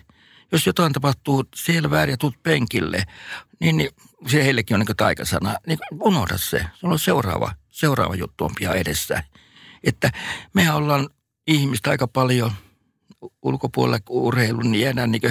[0.51, 3.03] Jos jotain tapahtuu siellä väärin ja tuut penkille,
[3.59, 3.89] niin, niin
[4.27, 5.55] se heillekin on niin taikasana.
[5.67, 6.65] Niin unohda se.
[6.73, 9.23] Se on seuraava, seuraava juttu on pian edessä.
[9.83, 10.11] Että
[10.53, 11.09] mehän ollaan
[11.51, 12.51] ihmistä aika paljon
[13.41, 15.21] ulkopuolella urheilun, niin jäädään niin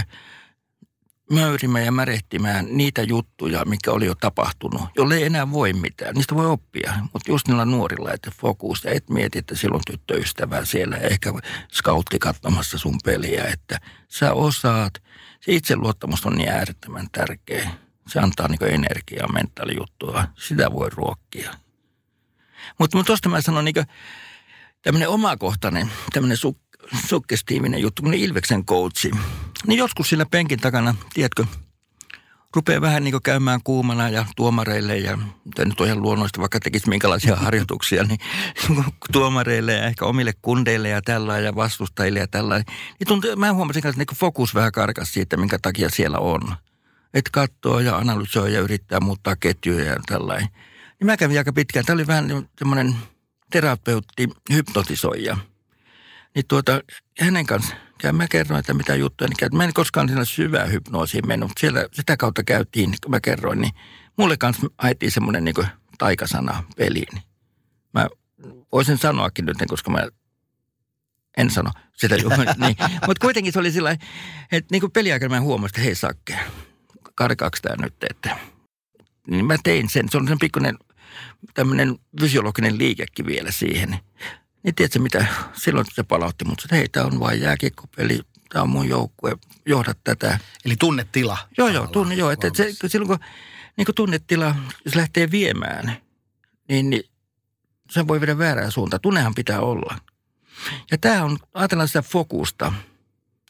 [1.31, 6.15] möyrimään ja märehtimään niitä juttuja, mikä oli jo tapahtunut, jolle ei enää voi mitään.
[6.15, 10.65] Niistä voi oppia, mutta just niillä nuorilla, että fokus, ja et mieti, että silloin tyttöystävää
[10.65, 11.33] siellä, ehkä
[11.73, 14.95] scoutti katsomassa sun peliä, että sä osaat.
[15.41, 17.71] Se itseluottamus on niin äärettömän tärkeä.
[18.09, 20.25] Se antaa niin energiaa, mentaalijuttua.
[20.39, 21.55] Sitä voi ruokkia.
[22.79, 23.75] Mutta mut tuosta mä sanon, niin
[24.83, 29.11] tämmöinen omakohtainen, tämmöinen su- sukkestiivinen juttu, kun Ilveksen coachi.
[29.67, 31.45] Niin joskus sillä penkin takana, tiedätkö,
[32.57, 35.19] rupeaa vähän niin käymään kuumana ja tuomareille ja
[35.55, 38.19] tämä nyt on ihan luonnollista, vaikka tekisi minkälaisia harjoituksia, niin
[39.13, 42.59] tuomareille ja ehkä omille kundeille ja tällä ja vastustajille ja tällä.
[42.59, 46.55] Niin tuntuu, mä huomasin, että niin fokus vähän karkas siitä, minkä takia siellä on.
[47.15, 50.49] Että katsoo ja analysoi ja yrittää muuttaa ketjuja ja tällainen.
[51.01, 51.85] Niin mä kävin aika pitkään.
[51.85, 52.97] Tämä oli vähän semmoinen
[53.51, 55.37] terapeutti, hypnotisoija.
[56.35, 56.81] Niin tuota,
[57.21, 59.49] hänen kanssa, ja mä kerroin, että mitä juttuja niin käy.
[59.53, 63.61] Mä en koskaan siinä syvää hypnoosiin mennyt, mutta siellä sitä kautta käytiin, kun mä kerroin,
[63.61, 63.73] niin
[64.17, 65.67] mulle kanssa ajettiin semmoinen niin
[65.99, 67.23] taikasana peliin.
[67.95, 68.09] Mä
[68.73, 70.09] voisin sanoakin nyt, koska mä
[71.37, 72.17] en sano sitä
[72.57, 72.77] niin.
[73.07, 73.97] Mutta kuitenkin se oli sillä
[74.53, 76.39] että niin kuin peliaikana mä huomasin, että hei Sakke,
[77.15, 78.37] karkaako tämä nyt, että
[79.31, 80.09] niin mä tein sen.
[80.09, 80.77] Se on sen pikkuinen
[81.55, 83.99] tämmöinen fysiologinen liikekin vielä siihen.
[84.63, 88.71] Niin tiedätkö mitä, silloin se palautti mut, että hei, tämä on vain jääkiekkopeli, tämä on
[88.71, 90.39] mun joukkue, johda tätä.
[90.65, 91.39] Eli tunnetila.
[91.59, 92.31] Joo, joo, tunne, joo.
[92.31, 93.19] Että se, silloin kun
[93.77, 95.97] niin kun tunnetila, jos lähtee viemään,
[96.69, 97.03] niin, niin
[97.91, 99.01] se voi viedä väärään suuntaan.
[99.01, 99.99] Tunnehan pitää olla.
[100.91, 102.73] Ja tämä on, ajatellaan sitä fokusta.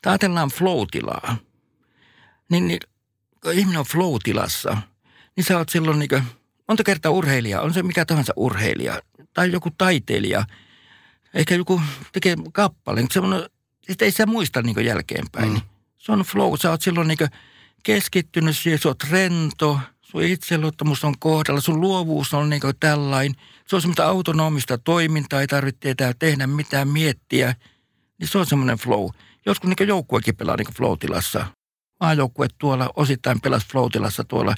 [0.02, 1.36] Tai ajatellaan flow-tilaa.
[2.50, 2.80] niin, niin
[3.42, 4.76] kun ihminen on flow-tilassa,
[5.36, 6.22] niin sä oot silloin niin kuin,
[6.70, 9.02] monta kertaa urheilija, on se mikä tahansa urheilija
[9.34, 10.44] tai joku taiteilija,
[11.34, 11.80] ehkä joku
[12.12, 13.08] tekee kappaleen,
[13.88, 15.52] että ei sä muista niin jälkeenpäin.
[15.52, 15.60] Mm.
[15.98, 17.18] Se on flow, sä oot silloin niin
[17.82, 23.34] keskittynyt siihen, sä oot rento, sun itseluottamus on kohdalla, sun luovuus on niin tällainen.
[23.66, 27.54] Se on semmoista autonomista toimintaa, ei tarvitse tehdä mitään, miettiä.
[28.18, 29.08] Niin se on semmoinen flow.
[29.46, 31.46] Joskus niin joukkuekin pelaa niin flow-tilassa.
[32.00, 34.54] Maajoukkue tuolla osittain pelasi flow-tilassa tuolla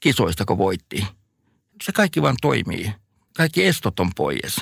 [0.00, 1.06] kisoista, kun voitti.
[1.82, 2.92] Se kaikki vaan toimii.
[3.36, 4.56] Kaikki estot on pois.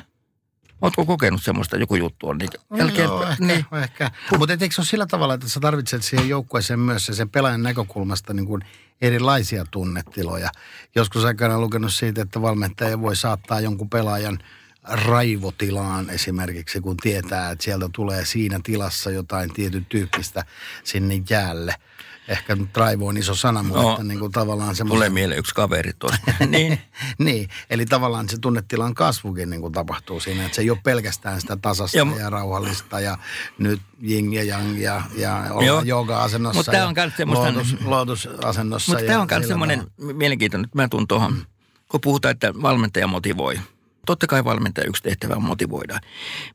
[0.82, 2.38] Oletko kokenut semmoista, joku juttu on?
[2.38, 3.44] Niin jälkeen, Joo, ehkä.
[3.44, 3.66] Niin.
[3.82, 4.10] ehkä.
[4.38, 8.34] Mutta eikö se ole sillä tavalla, että sä tarvitset siihen joukkueeseen myös sen pelaajan näkökulmasta
[8.34, 8.62] niin kuin
[9.00, 10.50] erilaisia tunnetiloja.
[10.94, 14.38] Joskus aikana lukenut siitä, että valmentaja voi saattaa jonkun pelaajan
[14.82, 20.44] raivotilaan esimerkiksi, kun tietää, että sieltä tulee siinä tilassa jotain tietyn tyyppistä
[20.84, 21.74] sinne jäälle–
[22.28, 24.96] ehkä raivo on iso sana, mutta no, niin kuin tavallaan semmoinen...
[24.96, 26.32] Tulee mieleen yksi kaveri tuosta.
[26.46, 26.80] niin.
[27.18, 31.40] niin, eli tavallaan se tunnetilan kasvukin niin kuin tapahtuu siinä, että se ei ole pelkästään
[31.40, 33.18] sitä tasasta ja, ja rauhallista ja
[33.58, 37.44] nyt jing ja yang ja, ja olla jooga-asennossa mutta tämä on semmoista...
[37.44, 38.92] Lootus, lootusasennossa.
[38.92, 41.46] Mutta tämä on myös semmoinen mielenkiintoinen, että mä tuun tuohon,
[41.88, 43.60] kun puhutaan, että valmentaja motivoi.
[44.06, 46.00] Totta kai valmentaja yksi tehtävä on motivoida,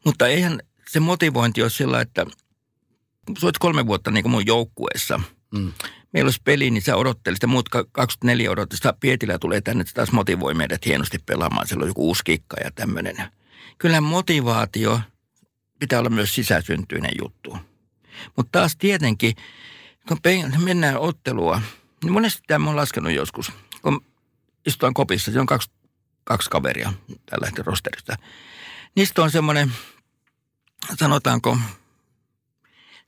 [0.05, 2.25] mutta eihän se motivointi ole sillä, että
[3.41, 5.19] sä kolme vuotta niin kuin mun joukkueessa–
[5.51, 5.73] Mm.
[6.13, 10.53] Meillä olisi peli, niin sä odottelisit, muut 24 odottelisit, Pietilä tulee tänne, että taas motivoi
[10.53, 11.67] meidät hienosti pelaamaan.
[11.67, 13.15] Siellä on joku uusi kikka ja tämmöinen.
[13.77, 15.01] Kyllä motivaatio
[15.79, 17.57] pitää olla myös sisäsyntyinen juttu.
[18.35, 19.35] Mutta taas tietenkin,
[20.07, 20.17] kun
[20.57, 21.62] mennään ottelua,
[22.03, 23.51] niin monesti tämä on laskenut joskus.
[23.81, 24.05] Kun
[24.65, 25.71] istutaan kopissa, se on kaksi,
[26.23, 26.93] kaksi kaveria
[27.25, 28.15] tällä hetkellä rosterista.
[28.95, 29.71] Niistä on semmoinen,
[30.99, 31.57] sanotaanko,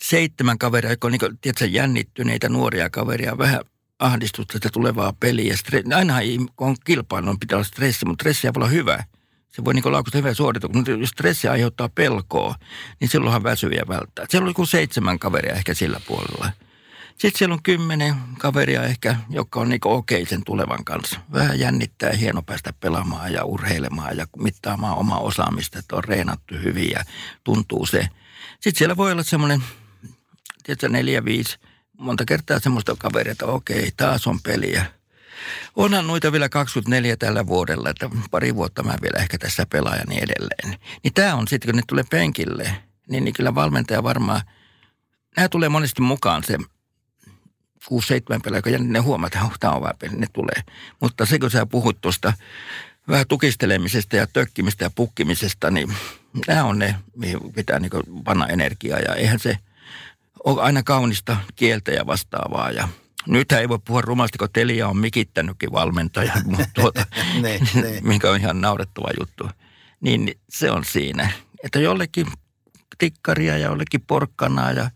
[0.02, 3.60] seitsemän kaveria, jotka on niin tiedätkö, jännittyneitä nuoria kaveria, vähän
[4.00, 5.54] ahdistusta sitä tulevaa peliä.
[5.54, 6.24] Stre- ainahan
[6.56, 9.04] kun on kilpailu, on pitää olla stressi, mutta stressi voi olla hyvä.
[9.50, 12.56] Se voi niin laukusta hyvä suoritus, mutta jos stressi aiheuttaa pelkoa,
[13.00, 14.26] niin silloinhan väsyviä välttää.
[14.30, 16.52] Siellä oli kuin seitsemän kaveria ehkä sillä puolella.
[17.12, 21.20] Sitten siellä on kymmenen kaveria ehkä, jotka on niin okei sen tulevan kanssa.
[21.34, 26.90] Vähän jännittää hieno päästä pelaamaan ja urheilemaan ja mittaamaan omaa osaamista, että on reenattu hyvin
[26.92, 27.04] ja
[27.44, 28.08] tuntuu se.
[28.60, 29.64] Sitten siellä voi olla semmoinen
[30.64, 31.58] tiedätkö, neljä, viisi,
[31.98, 34.86] monta kertaa semmoista kaveria, että okei, taas on peliä.
[35.76, 40.06] Onhan noita vielä 24 tällä vuodella, että pari vuotta mä vielä ehkä tässä pelaajan ja
[40.10, 40.80] niin edelleen.
[41.04, 42.76] Niin tämä on sitten, kun ne tulee penkille,
[43.10, 44.42] niin, niin kyllä valmentaja varmaan,
[45.36, 46.64] nämä tulee monesti mukaan se 6-7
[48.44, 50.64] pelaajaa, kun ne huomaa, että tämä on peli, ne tulee.
[51.00, 52.34] Mutta se, kun sä puhut tuosta
[53.08, 55.94] vähän tukistelemisesta ja tökkimistä ja pukkimisesta, niin
[56.48, 59.00] nämä on ne, mihin pitää niin panna energiaa.
[59.00, 59.58] Ja eihän se–
[60.44, 62.72] on aina kaunista kieltä ja vastaavaa.
[62.72, 62.88] Ja
[63.28, 67.06] nyt ei voi puhua rumasti, kun Telia on mikittänytkin valmentaja, mutta tuota,
[67.42, 68.02] ne, ne.
[68.14, 69.50] mikä on ihan naurettava juttu.
[70.02, 71.32] Niin se on siinä,
[71.64, 72.28] että jollekin
[72.98, 74.92] tikkaria ja jollekin porkkanaa ja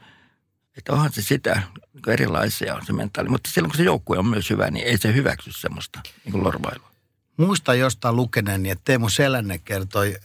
[0.78, 1.62] että onhan se sitä,
[1.94, 3.30] niin erilaisia on se mentaali.
[3.30, 6.92] Mutta silloin kun se joukkue on myös hyvä, niin ei se hyväksy semmoista niin lorvailua.
[7.38, 10.16] Muista jostain lukeneeni, että Teemu Selänne kertoi,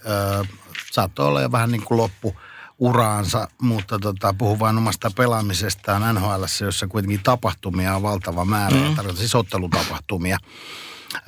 [0.41, 0.49] äh,
[0.93, 2.37] saattoi olla jo vähän niin kuin loppu–
[2.81, 8.95] uraansa, mutta tota, puhuu vain omasta pelaamisestaan NHL, jossa kuitenkin tapahtumia on valtava määrä, mm.
[8.95, 10.39] tarkoittaa siis ottelutapahtumia.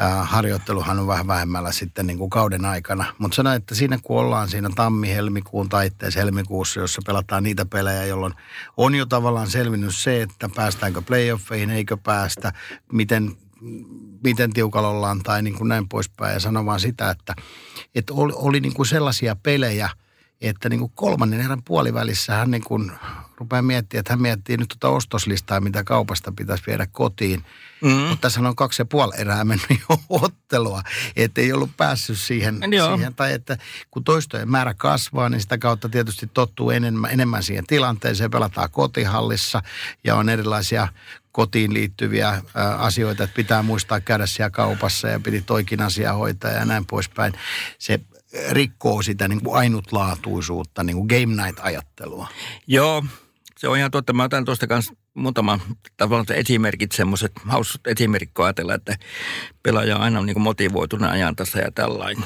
[0.01, 3.05] Äh, harjoitteluhan on vähän vähemmällä sitten niin kuin kauden aikana.
[3.19, 8.35] Mutta sanoin, että siinä kun ollaan siinä tammi-helmikuun taitteessa helmikuussa, jossa pelataan niitä pelejä, jolloin
[8.77, 12.53] on jo tavallaan selvinnyt se, että päästäänkö playoffeihin, eikö päästä,
[12.93, 13.37] miten,
[14.25, 16.35] miten tiukalla ollaan tai niin kuin näin poispäin.
[16.35, 17.35] Ja sanon vaan sitä, että,
[17.95, 19.91] että oli, oli niin kuin sellaisia pelejä–
[20.43, 22.93] että niin kuin kolmannen erän puolivälissä hän niin kuin
[23.37, 27.45] rupeaa miettimään, että hän miettii nyt tuota ostoslistaa, mitä kaupasta pitäisi viedä kotiin.
[27.83, 27.91] Mm.
[27.91, 30.83] Mutta tässä on kaksi ja puoli erää mennyt jo ottelua,
[31.17, 32.61] että ei ollut päässyt siihen,
[32.95, 33.15] siihen.
[33.15, 33.59] Tai että
[33.91, 38.31] kun toistojen määrä kasvaa, niin sitä kautta tietysti tottuu enemmän, enemmän siihen tilanteeseen.
[38.31, 39.63] Pelataan kotihallissa
[40.05, 40.89] ja on erilaisia
[41.33, 42.43] kotiin liittyviä
[42.79, 47.33] asioita, että pitää muistaa käydä siellä kaupassa ja piti toikin asia hoitaa ja näin poispäin.
[47.79, 48.01] Se
[48.51, 52.29] rikkoo sitä niin kuin ainutlaatuisuutta, niin kuin game night-ajattelua.
[52.67, 53.05] Joo,
[53.59, 54.13] se on ihan totta.
[54.13, 55.59] Mä otan tuosta kanssa muutama
[55.97, 58.97] tavallaan esimerkit, semmoiset hausut esimerkit, kun ajatellaan, että
[59.63, 62.25] pelaaja on aina niin kuin motivoitunut ajan tässä ja tällainen.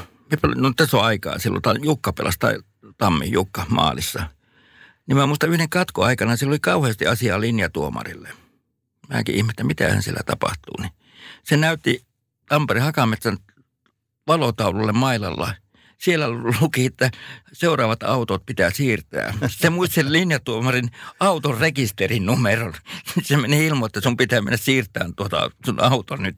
[0.55, 1.63] No tässä on aikaa silloin.
[1.83, 2.59] Jukka pelasi, tai
[2.99, 4.29] Tammi Jukka maalissa.
[5.07, 8.29] Niin mä muistan yhden katko aikana, sillä oli kauheasti asiaa linjatuomarille.
[9.09, 10.75] Mäkin mitä hän sillä tapahtuu.
[10.81, 10.93] Niin
[11.45, 12.05] se näytti
[12.49, 13.39] Tampere Hakametsän
[14.27, 15.55] valotaululle mailalla–
[15.99, 16.27] siellä
[16.61, 17.11] luki, että
[17.53, 19.35] seuraavat autot pitää siirtää.
[19.49, 22.75] Se muisti sen linjatuomarin auton rekisterin numeron.
[23.23, 26.37] Se meni ilmoittaa, että sun pitää mennä siirtämään tuota sun auton nyt.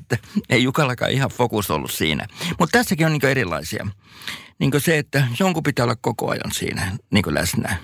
[0.00, 2.26] Että ei Jukallakaan ihan fokus ollut siinä.
[2.58, 3.86] Mutta tässäkin on niin erilaisia.
[4.58, 7.76] Niin se, että jonkun pitää olla koko ajan siinä niin läsnä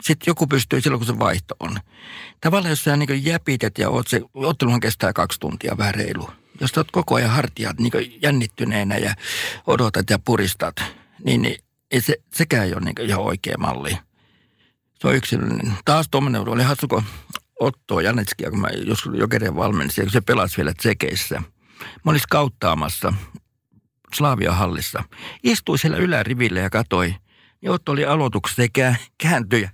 [0.00, 1.76] sitten joku pystyy silloin, kun se vaihto on.
[2.40, 6.30] Tavallaan jos sä niin jäpität ja oot se, otteluhan kestää kaksi tuntia vähän reilu.
[6.60, 9.14] Jos oot koko ajan hartiat niin jännittyneenä ja
[9.66, 10.76] odotat ja puristat,
[11.24, 11.56] niin, niin
[11.90, 13.98] ei se, sekään ei ole niin ihan oikea malli.
[15.00, 15.74] Se on yksilöllinen.
[15.84, 17.02] Taas tuommoinen oli hassu, kun
[17.60, 21.42] Otto Janetskia, kun mä joskus jokereen valmensin, kun se pelasi vielä tsekeissä.
[22.04, 23.12] Mä olin kauttaamassa
[24.14, 25.04] Slaavia hallissa.
[25.42, 27.14] Istui siellä yläriville ja katoi.
[27.60, 29.68] Niin Otto oli aloituksessa sekä kääntyi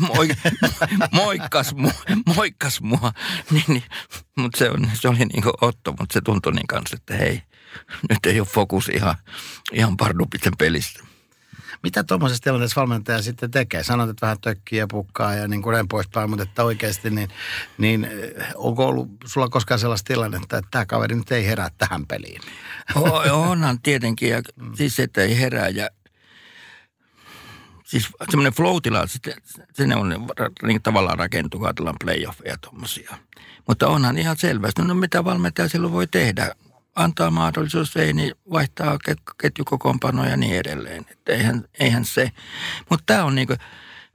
[0.00, 0.28] moi,
[1.12, 1.92] moikkas, mua,
[2.36, 3.12] moikkas mua.
[3.50, 3.84] Niin, niin,
[4.36, 7.42] mutta se, on, se oli niin kuin Otto, mutta se tuntui niin kanssa, että hei,
[8.10, 9.14] nyt ei ole fokus ihan,
[9.72, 11.04] ihan pardupitten pelissä.
[11.82, 13.82] Mitä tuommoisessa tilanteessa valmentaja sitten tekee?
[13.82, 17.28] Sanot, että vähän tökkii ja pukkaa ja niin kuin näin poispäin, mutta että oikeasti niin,
[17.78, 22.06] niin eh, onko ollut sulla koskaan sellaista tilannetta, että tämä kaveri nyt ei herää tähän
[22.06, 22.40] peliin?
[23.32, 24.72] onhan tietenkin ja mm.
[24.74, 25.88] siis että ei herää ja
[27.92, 28.76] siis semmoinen flow
[29.06, 29.34] sitten
[29.72, 30.26] se on
[30.62, 33.18] niin tavallaan rakentuu, kun ajatellaan playoffeja tuommoisia.
[33.68, 36.54] Mutta onhan ihan selvästi, no mitä valmentaja silloin voi tehdä?
[36.94, 38.98] Antaa mahdollisuus, ei niin vaihtaa
[39.40, 41.06] ketjukokoonpanoja ja niin edelleen.
[41.10, 42.32] Että eihän, eihän se.
[42.90, 43.54] Mutta tämä on niinku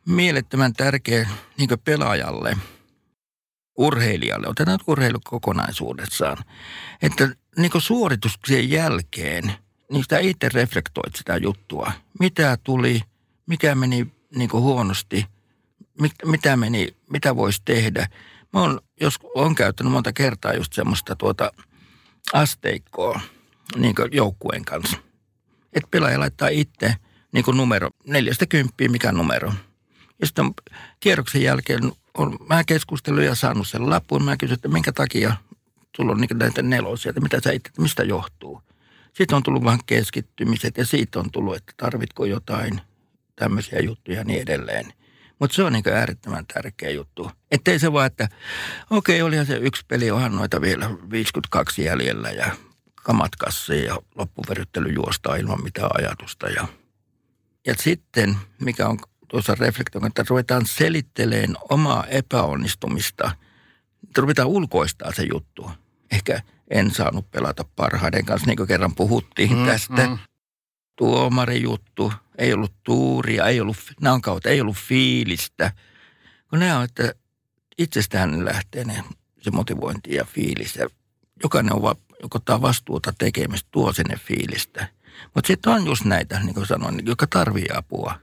[0.05, 2.57] mielettömän tärkeä niinku pelaajalle,
[3.77, 4.47] urheilijalle.
[4.47, 6.37] Otetaan urheilu kokonaisuudessaan.
[7.01, 9.53] Että niinku suorituksien jälkeen,
[9.91, 11.91] niin sitä itse reflektoit sitä juttua.
[12.19, 13.01] Mitä tuli–
[13.47, 15.25] mikä meni niin kuin huonosti,
[16.01, 18.07] mit, mitä meni, mitä voisi tehdä.
[18.53, 21.51] Mä oon, jos on käyttänyt monta kertaa just semmoista tuota
[22.33, 23.19] asteikkoa
[23.75, 24.97] niin joukkueen kanssa.
[25.73, 26.95] Että pelaaja laittaa itse
[27.31, 29.53] niin kuin numero, neljästä kymppiä mikä numero.
[30.21, 30.53] Ja sitten
[30.99, 34.23] kierroksen jälkeen on mä keskustellut ja saanut sen lapun.
[34.23, 35.35] Mä kysyn, että minkä takia
[35.97, 38.61] sulla on niin näitä nelosia, että mitä sä itse, mistä johtuu.
[39.13, 42.81] Sitten on tullut vähän keskittymiset ja siitä on tullut, että tarvitko jotain
[43.39, 44.93] tämmöisiä juttuja ja niin edelleen.
[45.39, 47.31] Mutta se on niin äärettömän tärkeä juttu.
[47.51, 48.29] Ettei se vaan, että
[48.89, 52.51] okei, okay, olihan se yksi peli, onhan noita vielä 52 jäljellä ja
[52.95, 56.47] kamat kassiin ja loppuveryttely juostaa ilman mitään ajatusta.
[56.47, 56.67] Ja,
[57.67, 63.31] ja sitten, mikä on tuossa reflektoon, että ruvetaan selitteleen omaa epäonnistumista.
[64.03, 65.71] Että ruvetaan ulkoistaa se juttu.
[66.11, 70.07] Ehkä en saanut pelata parhaiden kanssa, niin kuin kerran puhuttiin mm, tästä.
[70.07, 70.17] Mm
[70.97, 75.71] tuomarijuttu, ei ollut tuuria, ei ollut, nämä kautta, ei ollut fiilistä.
[76.49, 77.13] Kun nämä on, että
[77.77, 79.03] itsestään lähtee ne,
[79.41, 80.75] se motivointi ja fiilis.
[80.75, 80.89] Ja
[81.43, 84.87] jokainen on, joka ottaa vastuuta tekemistä, tuo sinne fiilistä.
[85.35, 88.19] Mutta sitten on just näitä, niin kuin sanoin, joka tarvii apua,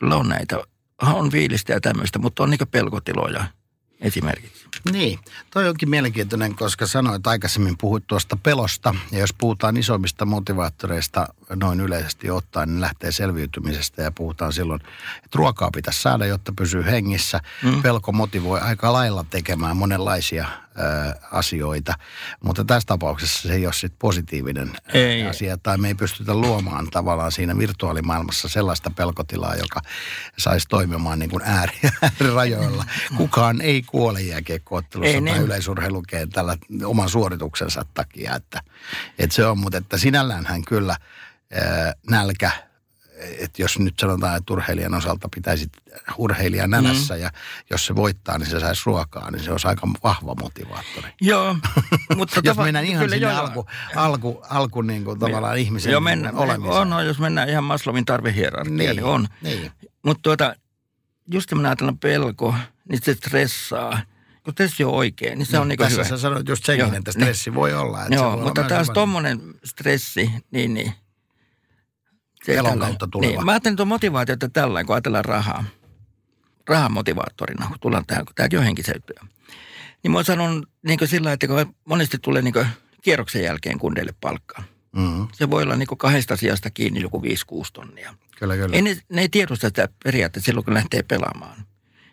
[0.00, 0.62] joilla on näitä,
[1.02, 3.44] on fiilistä ja tämmöistä, mutta on niin pelkotiloja–
[4.00, 4.68] esimerkiksi.
[4.92, 5.18] Niin,
[5.50, 8.94] toi onkin mielenkiintoinen, koska sanoit aikaisemmin, puhuit tuosta pelosta.
[9.12, 14.80] Ja jos puhutaan isommista motivaattoreista noin yleisesti ottaen, niin lähtee selviytymisestä ja puhutaan silloin,
[15.16, 17.40] että ruokaa pitäisi saada, jotta pysyy hengissä.
[17.62, 17.82] Mm.
[17.82, 20.48] Pelko motivoi aika lailla tekemään monenlaisia
[21.32, 21.94] asioita.
[22.44, 26.90] Mutta tässä tapauksessa se ei ole sit positiivinen ei, asia, tai me ei pystytä luomaan
[26.90, 29.80] tavallaan siinä virtuaalimaailmassa sellaista pelkotilaa, joka
[30.38, 32.84] saisi toimimaan niin kuin ääri, äärirajoilla.
[33.16, 35.42] Kukaan ei kuole jääkiekkoottelussa tai niin.
[35.42, 38.36] yleisurheilukentällä oman suorituksensa takia.
[38.36, 38.60] Että,
[39.18, 40.96] että se on, mutta että sinällään hän kyllä
[41.52, 42.67] ää, nälkä
[43.18, 45.70] että jos nyt sanotaan, että urheilijan osalta pitäisi
[46.18, 47.20] urheilija nänässä mm.
[47.20, 47.30] ja
[47.70, 51.08] jos se voittaa, niin se saisi ruokaa, niin se olisi aika vahva motivaattori.
[51.20, 51.56] Joo,
[52.16, 55.92] mutta jos mennään ihan kyllä sinne joo, alku, alku, alku niin kuin tavallaan niin, ihmisen
[55.92, 56.80] joo, mennä, olemiseen.
[56.80, 59.28] On, on, jos mennään ihan Maslovin tarvehierarkia, niin, niin on.
[59.42, 59.72] Niin.
[60.02, 60.54] Mutta tuota,
[61.32, 62.54] just kun ajatellaan pelko,
[62.88, 64.00] niin se stressaa
[64.44, 66.08] kun stressi on oikein, niin se no, on niin Tässä hyvä.
[66.08, 67.54] sä sanoit just senkin, että stressi niin.
[67.54, 68.02] voi olla.
[68.02, 70.92] Että Joo, voi mutta taas tuommoinen stressi, niin, niin–
[72.56, 73.32] pelon kautta tuleva.
[73.32, 75.64] Niin, mä ajattelin tuon motivaatiota tällä, kun ajatellaan rahaa.
[76.68, 79.26] Rahan motivaattorina, kun tullaan tähän, kun tämäkin on henkiseyttöä.
[80.02, 82.54] Niin mä sanon niin sillä että kun monesti tulee niin
[83.02, 84.64] kierroksen jälkeen kundeille palkkaa.
[84.92, 85.28] Mm-hmm.
[85.32, 87.24] Se voi olla niin kahdesta sijasta kiinni joku 5-6
[87.72, 88.14] tonnia.
[88.38, 88.76] Kyllä, kyllä.
[88.76, 91.64] Ei ne, ne ei tiedosta sitä periaatteessa silloin, kun lähtee pelaamaan.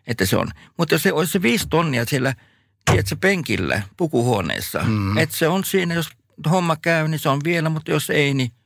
[0.07, 0.47] Että se on.
[0.77, 2.33] Mutta jos se olisi se 5 tonnia siellä,
[2.85, 4.79] tiedätkö, penkillä, pukuhuoneessa.
[4.79, 5.17] Mm-hmm.
[5.17, 6.09] Että se on siinä, jos
[6.49, 8.51] homma käy, niin se on vielä, mutta jos ei, niin–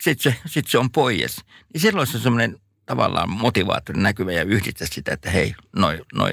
[0.00, 1.36] sitten se, sit se on pois.
[1.72, 6.32] Niin silloin se on semmoinen tavallaan motivaattori näkyvä ja yhdistää sitä, että hei, noin noi,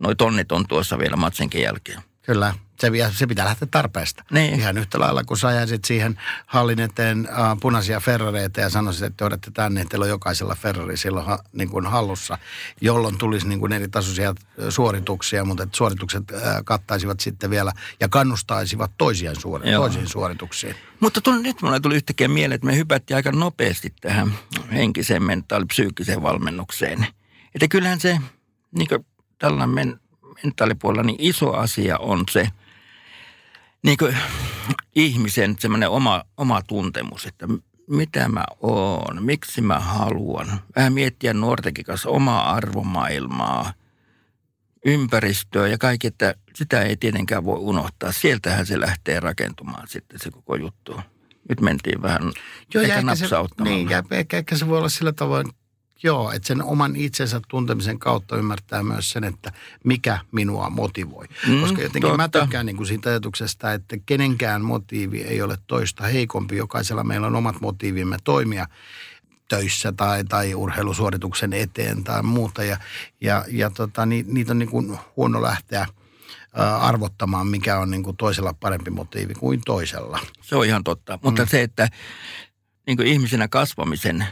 [0.00, 2.00] noi tonnit on tuossa vielä matsenkin jälkeen.
[2.22, 4.24] Kyllä, Se, se pitää lähteä tarpeesta.
[4.30, 4.54] Niin.
[4.54, 5.48] Ihan yhtä lailla, kun sä
[5.84, 10.10] siihen hallin eteen äh, punaisia Ferrareita ja sanoisit, että te odotte tänne, että teillä on
[10.10, 12.38] jokaisella Ferrari silloin ha, niin kuin hallussa,
[12.80, 14.34] jolloin tulisi niin kuin eri tasoisia
[14.68, 20.74] suorituksia, mutta että suoritukset äh, kattaisivat sitten vielä ja kannustaisivat toisiaan suori, toisiin suorituksiin.
[21.00, 24.32] Mutta tuli, nyt mulle tuli yhtäkkiä mieleen, että me hypättiin aika nopeasti tähän
[24.72, 27.06] henkiseen, mentaalipsyykiseen valmennukseen.
[27.54, 28.18] Että kyllähän se
[28.76, 28.88] niin
[29.38, 30.00] tällainen men,
[30.44, 32.48] mentaalipuolella niin iso asia on se
[33.82, 33.98] niin
[34.94, 37.46] ihmisen semmoinen oma, oma tuntemus, että
[37.90, 40.60] mitä mä oon, miksi mä haluan.
[40.76, 43.72] Vähän miettiä nuortenkin kanssa omaa arvomaailmaa,
[44.84, 48.12] ympäristöä ja kaikki, että sitä ei tietenkään voi unohtaa.
[48.12, 51.00] Sieltähän se lähtee rakentumaan sitten se koko juttu.
[51.48, 52.22] Nyt mentiin vähän
[52.74, 53.26] Joo, ehkä ehkä se,
[53.62, 55.46] niin, ja ehkä, ehkä se voi olla sillä tavoin,
[56.02, 59.52] joo, että sen oman itsensä tuntemisen kautta ymmärtää myös sen, että
[59.84, 61.26] mikä minua motivoi.
[61.48, 62.40] Mm, Koska jotenkin mä totta.
[62.40, 66.56] tykkään niin kuin siitä ajatuksesta, että kenenkään motiivi ei ole toista heikompi.
[66.56, 68.66] Jokaisella meillä on omat motiivimme toimia
[69.48, 72.64] töissä tai, tai urheilusuorituksen eteen tai muuta.
[72.64, 72.76] Ja,
[73.20, 75.86] ja, ja tota, ni, niitä on niin kuin huono lähteä
[76.54, 80.18] ää, arvottamaan, mikä on niin kuin toisella parempi motiivi kuin toisella.
[80.40, 81.18] Se on ihan totta.
[81.22, 81.88] Mutta se, että
[82.86, 84.26] niin kuin ihmisenä kasvamisen,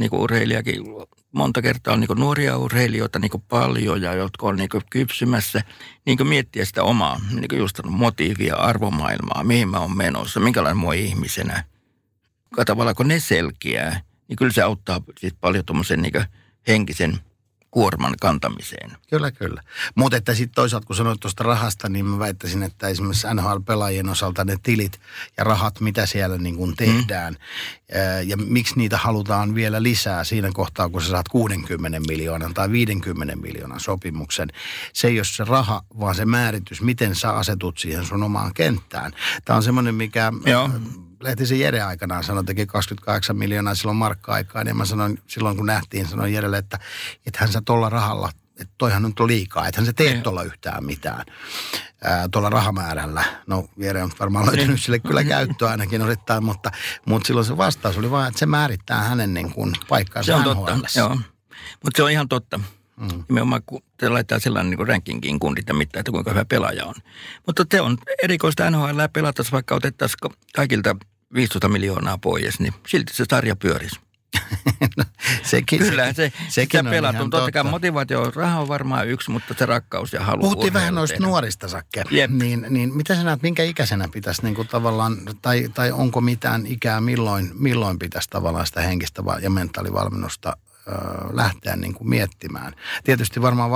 [0.00, 0.84] niin kuin urheilijakin
[1.32, 4.82] monta kertaa on niin kuin nuoria urheilijoita niin kuin paljon ja jotka on niin kuin
[4.90, 5.62] kypsymässä,
[6.06, 10.76] niin kuin miettiä sitä omaa niin kuin just motiivia, arvomaailmaa, mihin mä oon menossa, minkälainen
[10.76, 11.64] mua ihmisenä.
[12.50, 16.24] Joka tavalla kun ne selkiää, niin kyllä se auttaa sit paljon tuommoisen niin
[16.68, 17.18] henkisen
[17.70, 18.90] kuorman kantamiseen.
[19.10, 19.62] Kyllä, kyllä.
[19.94, 24.44] Mutta että sitten toisaalta, kun sanoit tuosta rahasta, niin mä väittäisin, että esimerkiksi NHL-pelaajien osalta
[24.44, 25.00] ne tilit
[25.36, 27.36] ja rahat, mitä siellä niin kuin tehdään,
[27.94, 32.70] ää, ja miksi niitä halutaan vielä lisää siinä kohtaa, kun sä saat 60 miljoonan tai
[32.70, 34.48] 50 miljoonan sopimuksen.
[34.92, 39.12] Se ei ole se raha, vaan se määritys, miten sä asetut siihen sun omaan kenttään.
[39.44, 40.32] Tämä on semmoinen, mikä...
[40.46, 40.70] Joo.
[41.20, 44.66] Lehtisen Jere aikanaan sanoi, teki 28 miljoonaa silloin markka-aikaan.
[44.66, 46.78] Ja mä sanoin silloin, kun nähtiin, sanoin Jerelle, että,
[47.36, 48.30] hän sä tuolla rahalla,
[48.60, 50.22] että toihan nyt on liikaa, että hän se tee Niin.
[50.22, 51.24] tuolla yhtään mitään
[52.04, 53.24] ää, tuolla rahamäärällä.
[53.46, 56.70] No Jere on varmaan löytänyt sille kyllä käyttöä ainakin osittain, mutta,
[57.06, 60.44] mutta silloin se vastaus oli vaan, että se määrittää hänen niin kuin paikkansa Se on
[60.56, 61.18] totta, joo.
[61.84, 62.60] Mutta se on ihan totta.
[63.00, 63.24] Mm.
[63.28, 66.94] Nimenomaan kun te laittaa sellainen niin rankingin kundit ja mitään, että kuinka hyvä pelaaja on.
[67.46, 70.96] Mutta se on erikoista NHL pelata, vaikka otettaisiin ka- kaikilta
[71.34, 74.00] 15 miljoonaa pois, niin silti se sarja pyörisi.
[75.42, 79.30] Sekin, Kyllä, se, sekin sitä on pelat on totta kai motivaatio, raha on varmaan yksi,
[79.30, 81.26] mutta se rakkaus ja halu Puhuttiin vähän noista tehdä.
[81.26, 82.04] nuorista, Sakke.
[82.10, 82.30] Jep.
[82.30, 86.66] Niin, niin mitä sä näet, minkä ikäisenä pitäisi niin kuin tavallaan, tai, tai onko mitään
[86.66, 90.56] ikää, milloin, milloin pitäisi tavallaan sitä henkistä ja mentaalivalmennusta
[91.32, 92.72] lähteä niin kuin miettimään.
[93.04, 93.70] Tietysti varmaan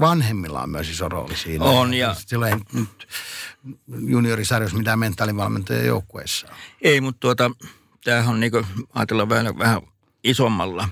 [0.00, 1.64] vanhemmilla on myös iso rooli siinä.
[1.64, 3.08] On, ja- Silloin ei nyt
[4.06, 6.46] juniorisarjoissa mitään mentaalivalmentajia joukkueessa.
[6.82, 7.50] Ei, mutta tuota,
[8.04, 9.82] tämähän on niin kuin, ajatellaan vähän, vähän
[10.24, 10.88] isommalla,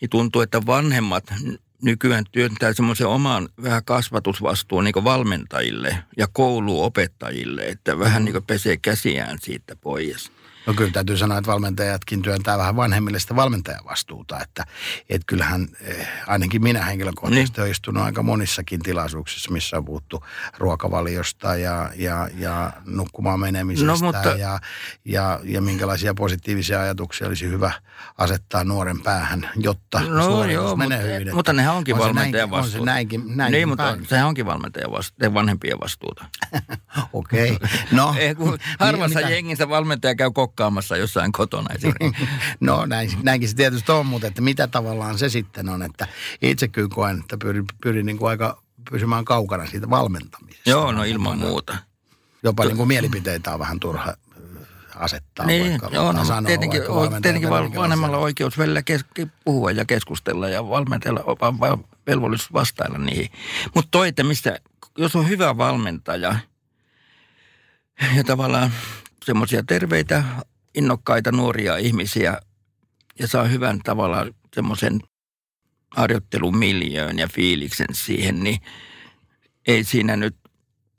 [0.00, 1.24] niin tuntuu, että vanhemmat
[1.82, 9.38] nykyään työntää semmoisen oman vähän kasvatusvastuun niin valmentajille ja kouluopettajille, että vähän niin pesee käsiään
[9.40, 10.32] siitä pois.
[10.66, 14.64] No kyllä täytyy sanoa, että valmentajatkin työntää vähän vanhemmille sitä valmentajavastuuta, että,
[15.08, 20.24] että kyllähän eh, ainikin minä henkilökohtaisesti olen istunut aika monissakin tilaisuuksissa, missä on puhuttu
[20.58, 24.58] ruokavaliosta ja, ja, ja nukkumaan menemisestä No, mutta- ja,
[25.04, 27.72] ja, ja minkälaisia positiivisia ajatuksia olisi hyvä
[28.18, 31.34] asettaa nuoren päähän, jotta No suoritus joo, menee mutta, hyvin.
[31.34, 32.84] mutta nehän onkin on valmentajan näinkin- On se vastuuta.
[32.84, 36.24] näinkin, näinkin niin, mutta sehän onkin valmentajan vastuuta, vanhempien vastuuta.
[37.12, 37.68] Okei, okay.
[37.92, 38.12] no.
[38.18, 38.36] Niin,
[38.80, 42.28] harvassa jengissä valmentaja käy kokkaamassa jossain kotona esimerkiksi.
[42.60, 46.08] No näin, näinkin se tietysti on, mutta että mitä tavallaan se sitten on, että
[46.42, 50.70] itse kyllä koen, että pyrin, pyrin niin kuin aika pysymään kaukana siitä valmentamisesta.
[50.70, 51.76] Joo, no ilman muuta.
[52.42, 54.16] Jopa niin kuin mielipiteitä on vähän turha äh,
[54.96, 55.46] asettaa.
[55.46, 59.04] Niin, vaikka, joo, no, sanoa tietenkin, vaikka tietenkin val, vanhemmalla on oikeus välillä kes,
[59.44, 63.30] puhua ja keskustella ja valmentajalla on vaan velvollisuus vastailla niihin.
[63.74, 64.58] Mutta toi, että mistä,
[64.98, 66.36] jos on hyvä valmentaja
[68.16, 68.72] ja tavallaan
[69.26, 70.24] semmoisia terveitä,
[70.74, 72.40] innokkaita nuoria ihmisiä
[73.18, 75.00] ja saa hyvän tavalla semmoisen
[75.90, 78.60] harjoittelumiljöön ja fiiliksen siihen, niin
[79.66, 80.36] ei siinä nyt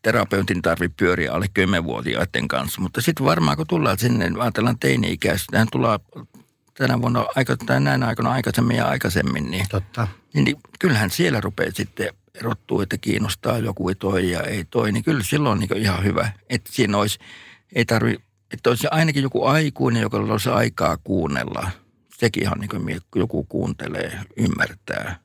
[0.01, 2.81] terapeutin tarvi pyöriä alle 10-vuotiaiden kanssa.
[2.81, 5.99] Mutta sitten varmaan kun tullaan sinne, ajatellaan teini-ikäistä, tähän tullaan
[6.73, 10.07] tänä vuonna aika, tai näin aikana aikaisemmin ja aikaisemmin, niin, Totta.
[10.33, 15.03] niin, niin kyllähän siellä rupeaa sitten erottuu, että kiinnostaa joku toi ja ei toi, niin
[15.03, 17.19] kyllä silloin on niin ihan hyvä, että siinä olisi,
[17.75, 18.17] ei tarvi,
[18.53, 21.71] että olisi ainakin joku aikuinen, joka olisi aikaa kuunnella.
[22.17, 25.19] Sekin ihan niin kuin joku kuuntelee, ymmärtää,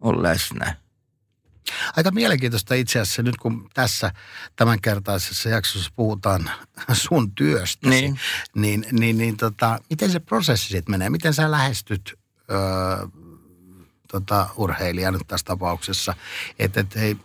[0.00, 0.76] on läsnä.
[1.96, 4.12] Aika mielenkiintoista itse asiassa nyt kun tässä
[4.56, 6.50] tämänkertaisessa jaksossa puhutaan
[6.92, 8.18] sun työstä, Niin.
[8.54, 11.10] niin, niin, niin tota, miten se prosessi sitten menee?
[11.10, 12.18] Miten sä lähestyt
[12.50, 13.06] öö,
[14.12, 16.14] tota, urheilijaa nyt tässä tapauksessa?
[16.58, 17.16] Että et, hei,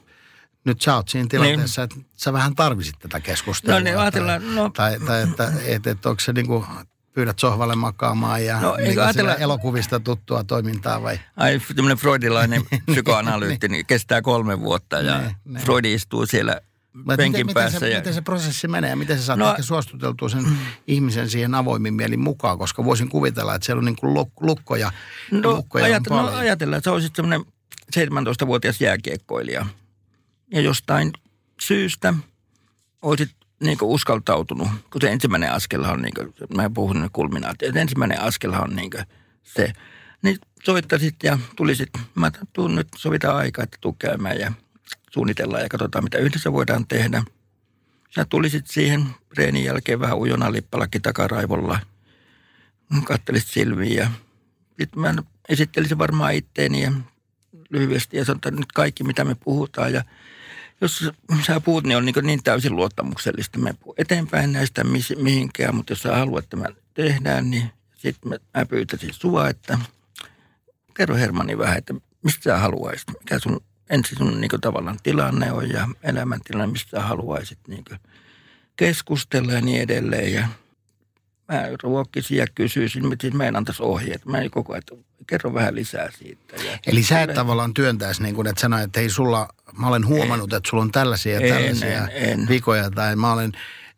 [0.66, 2.00] nyt sä oot siinä tilanteessa, niin.
[2.02, 3.80] että sä vähän tarvisit tätä keskustelua.
[3.80, 6.66] No niin, ajatellaan, no- Tai, tai että et, et, onko se niinku,
[7.14, 11.20] pyydät sohvalle makaamaan ja No, no, niin ajatella- elokuvista tuttua toimintaa vai?
[11.38, 12.62] Ai tämmöinen freudilainen
[12.92, 15.64] psykoanalyytti, niin kestää kolme vuotta ja Niin, niin.
[15.64, 16.62] Freud istuu siellä
[16.94, 17.80] Mutta penkin miten, miten, päässä.
[17.80, 20.46] se, ja, miten se prosessi menee ja miten sä saat no, No- ehkä suostuteltua sen
[20.88, 24.92] ihmisen siihen avoimin mielin mukaan, koska voisin kuvitella, että siellä on niin kuin luk- lukkoja,
[25.32, 26.40] no, lukkoja ajat, on no paljon.
[26.42, 27.46] ajatellaan, että sä olisit semmoinen
[27.96, 29.66] 17-vuotias jääkiekkoilija.
[30.54, 31.14] Ja jostain
[31.62, 32.14] syystä
[33.02, 37.82] olisit niin uskaltautunut, kun se ensimmäinen askelhan on, niin kuin, mä puhun nyt kulminaatio, että
[37.82, 38.92] ensimmäinen askelhan on niin
[39.44, 39.74] se.
[40.22, 44.52] Niin soittasit ja tulisit, mä tuun nyt sovitaan aikaa, että tuu käymään ja
[45.12, 47.24] suunnitellaan ja katsotaan, mitä yhdessä voidaan tehdä.
[48.16, 49.06] Sä tulisit siihen
[49.38, 51.80] reenin jälkeen vähän ujona lippalakki takaraivolla,
[53.04, 54.10] kattelisit silmiä ja
[54.80, 55.14] sitten mä
[55.50, 56.92] esittelisin varmaan itteeni ja
[57.70, 60.04] lyhyesti ja sanon, että nyt kaikki mitä me puhutaan ja
[60.82, 61.10] jos
[61.48, 63.60] sä puhut, niin on niin, niin täysin luottamuksellista.
[63.60, 64.84] Me eteenpäin näistä
[65.18, 69.80] mihinkään, mutta jos sä haluat, me tehdään, niin sitten mä, pyytäisin sua, että
[70.94, 71.94] kerro Hermanni vähän, että
[72.24, 77.04] mistä sä haluaisit, mikä sun ensin sun niin tavallaan tilanne on ja elämäntilanne, mistä sä
[77.04, 77.86] haluaisit niin
[78.76, 80.34] keskustella ja niin edelleen.
[80.34, 80.48] Ja
[81.52, 84.26] mä ruokkisin ja kysyisin, mutta siis mä en antaisi ohjeet.
[84.26, 84.84] Mä en koko ajan,
[85.28, 86.56] kerro vähän lisää siitä.
[86.64, 90.06] Ja Eli sä et tavallaan työntäisi niin kuin, että sanoit, että hei sulla, mä olen
[90.08, 92.48] huomannut, että sulla on tällaisia ja En, tällaisia en, en.
[92.50, 93.52] vikoja, tai mä olen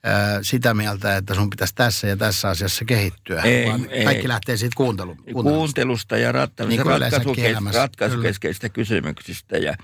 [0.08, 3.42] äh, sitä mieltä, että sun pitäisi tässä ja tässä asiassa kehittyä.
[3.42, 4.06] Ei, vaan ei.
[4.06, 5.50] kaikki lähtee siitä kuuntelu, kuuntelusta.
[5.58, 9.58] kuuntelusta ja ratta- Niin ratkaisukes- ratkaisukeskeisistä kysymyksistä.
[9.58, 9.76] Ja,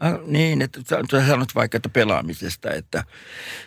[0.00, 3.04] ah, niin, että sä, sä sanot vaikka, että pelaamisesta, että,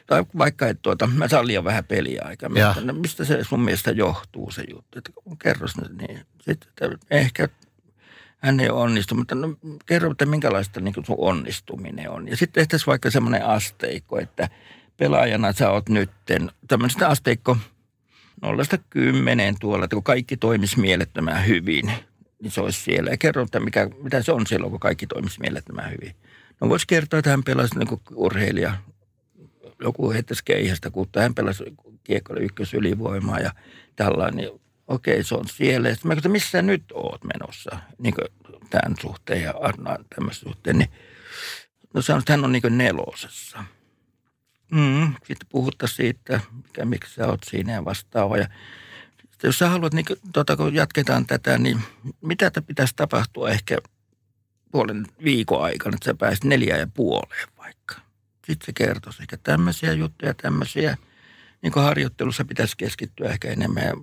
[0.08, 2.50] tai vaikka, että tuota, mä saan liian vähän peliaikaa.
[2.50, 2.74] Mä Ja.
[2.74, 5.00] sanon, no, mistä se sun mielestä johtuu se juttu?
[5.00, 5.12] Että
[5.44, 6.20] kerros nyt niin.
[6.42, 7.50] Sitten, että ehkä
[8.38, 9.56] hän ei onnistu, mutta no,
[9.86, 12.28] kerro, että minkälaista niin sun onnistuminen on.
[12.28, 14.50] Ja sitten tehtäisiin vaikka semmoinen asteikko, että
[14.98, 17.58] pelaajana sä oot nytten, tämmöistä asteikko
[18.42, 21.92] nollasta kymmeneen tuolla, että kun kaikki toimisi mielettömän hyvin,
[22.42, 23.12] niin se olisi siellä.
[23.12, 26.16] Ja kerro, että mikä, mitä se on silloin, kun kaikki toimisi mielettömän hyvin.
[26.62, 28.74] No voisi kertoa, että hän pelasi niin urheilija.
[29.82, 31.64] Joku heittäisi keihästä, kun hän pelasi
[32.04, 33.52] kiekkoille ykkösylivoimaa ja
[33.96, 34.50] tällainen.
[34.88, 35.90] Okei, se on siellä.
[35.90, 38.14] Sitten mä kysyin, missä sä nyt oot menossa niin
[38.70, 40.78] tämän suhteen ja Arnaan tämmöisen suhteen.
[40.78, 40.90] Niin,
[41.94, 43.64] no sanoin, että hän on niin nelosessa.
[44.72, 48.38] Mm, sitten puhuttaisiin siitä, mikä, miksi sä oot siinä ja vastaava.
[48.38, 48.48] Ja
[49.38, 51.82] sitten jos sä haluat, niin kun, tota, kun jatketaan tätä, niin
[52.22, 53.78] mitä pitäisi tapahtua ehkä
[54.72, 57.96] puolen viikon aikana, että sä pääsit neljä ja puoleen vaikka.
[58.46, 60.98] Sitten se kertoisi ehkä tämmöisiä juttuja, tämmöisiä.
[61.62, 63.84] Niin kuin harjoittelussa pitäisi keskittyä ehkä enemmän.
[63.84, 63.94] Ja,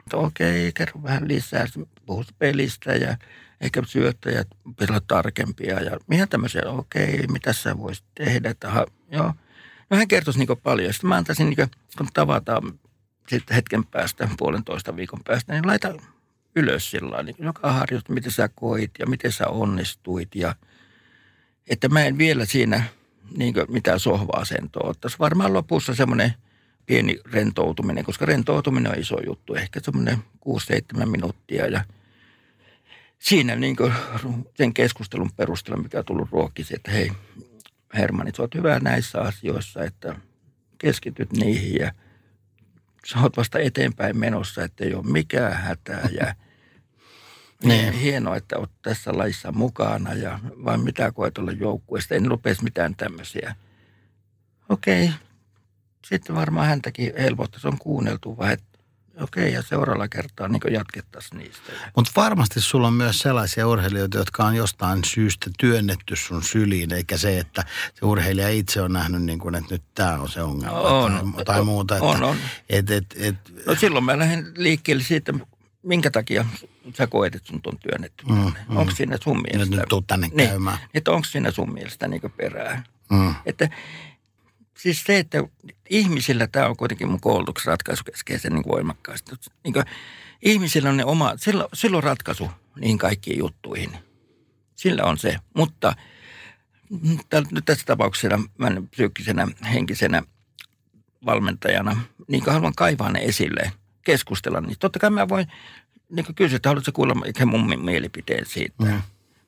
[0.00, 1.66] että okei, kerro vähän lisää.
[2.06, 3.16] Puhut pelistä ja
[3.60, 5.80] ehkä syöttäjät pitäisi olla tarkempia.
[5.80, 8.50] Ja ihan tämmöisiä, okei, mitä sä voisit tehdä.
[8.50, 9.34] Että, joo.
[9.90, 10.92] No hän kertoisi niin paljon.
[10.92, 12.78] Sitten mä antaisin, niin kuin, kun tavataan
[13.36, 15.94] sitten hetken päästä, puolentoista viikon päästä, niin laita
[16.56, 20.34] ylös sillä niin joka harjoitus, miten sä koit ja miten sä onnistuit.
[20.34, 20.54] Ja,
[21.66, 22.84] että mä en vielä siinä
[23.36, 25.18] niin mitään sohva-asentoa ottaisi.
[25.18, 26.34] Varmaan lopussa semmoinen
[26.86, 30.18] pieni rentoutuminen, koska rentoutuminen on iso juttu, ehkä semmoinen
[31.02, 31.84] 6-7 minuuttia ja
[33.18, 33.76] siinä niin
[34.54, 37.12] sen keskustelun perusteella, mikä on tullut ruokkisi, että hei
[37.94, 40.16] Hermanni, sä oot hyvä näissä asioissa, että
[40.78, 41.92] keskityt niihin ja
[43.06, 46.34] sä oot vasta eteenpäin menossa, että ei ole mikään hätää ja
[47.64, 47.92] Niin.
[47.92, 52.14] hienoa, että oot tässä lajissa mukana ja vai mitä koet olla joukkueesta.
[52.14, 53.54] En lupeisi mitään tämmöisiä.
[54.68, 55.10] Okei,
[56.06, 58.71] sitten varmaan häntäkin helpottaisi on kuunneltu vai että
[59.20, 61.72] okei ja seuraavalla kertaa niin jatkettaisiin niistä.
[61.96, 67.16] Mutta varmasti sulla on myös sellaisia urheilijoita, jotka on jostain syystä työnnetty sun syliin, eikä
[67.16, 70.78] se, että se urheilija itse on nähnyt, niin kuin, että nyt tämä on se ongelma
[70.78, 71.32] On.
[71.36, 71.94] tai, tai muuta.
[71.96, 72.36] Että, On, on.
[72.70, 73.36] Et, et, et,
[73.66, 75.32] No silloin mä lähden liikkeelle siitä,
[75.82, 76.44] minkä takia
[76.94, 78.24] sä koet, että sun on työnnetty.
[78.26, 78.76] Mm, Mm, mm.
[78.76, 79.76] Onko siinä sun nyt, mielestä?
[79.76, 80.78] nyt tuu tänne niin, käymään.
[80.94, 82.82] että onko siinä sun mielestä niin perää?
[83.10, 83.34] Mm.
[83.46, 83.68] Että
[84.78, 85.44] siis se, että
[85.90, 89.30] ihmisillä tämä on kuitenkin mun koulutuksen ratkaisukeskeisen niin voimakkaasti.
[89.64, 89.84] Niin kuin,
[90.42, 92.50] ihmisillä on ne oma, sillä, sillä on ratkaisu
[92.80, 93.90] niihin kaikkiin juttuihin.
[94.74, 95.96] Sillä on se, mutta
[97.50, 100.22] nyt tässä tapauksessa mä psyykkisenä, henkisenä
[101.26, 103.72] valmentajana, niin kuin haluan kaivaa ne esille,
[104.04, 105.46] keskustella, niin totta kai mä voin
[106.08, 108.84] niin kysyä, että haluatko kuulla ehkä mun mi- mielipiteen siitä.
[108.84, 109.02] Mm.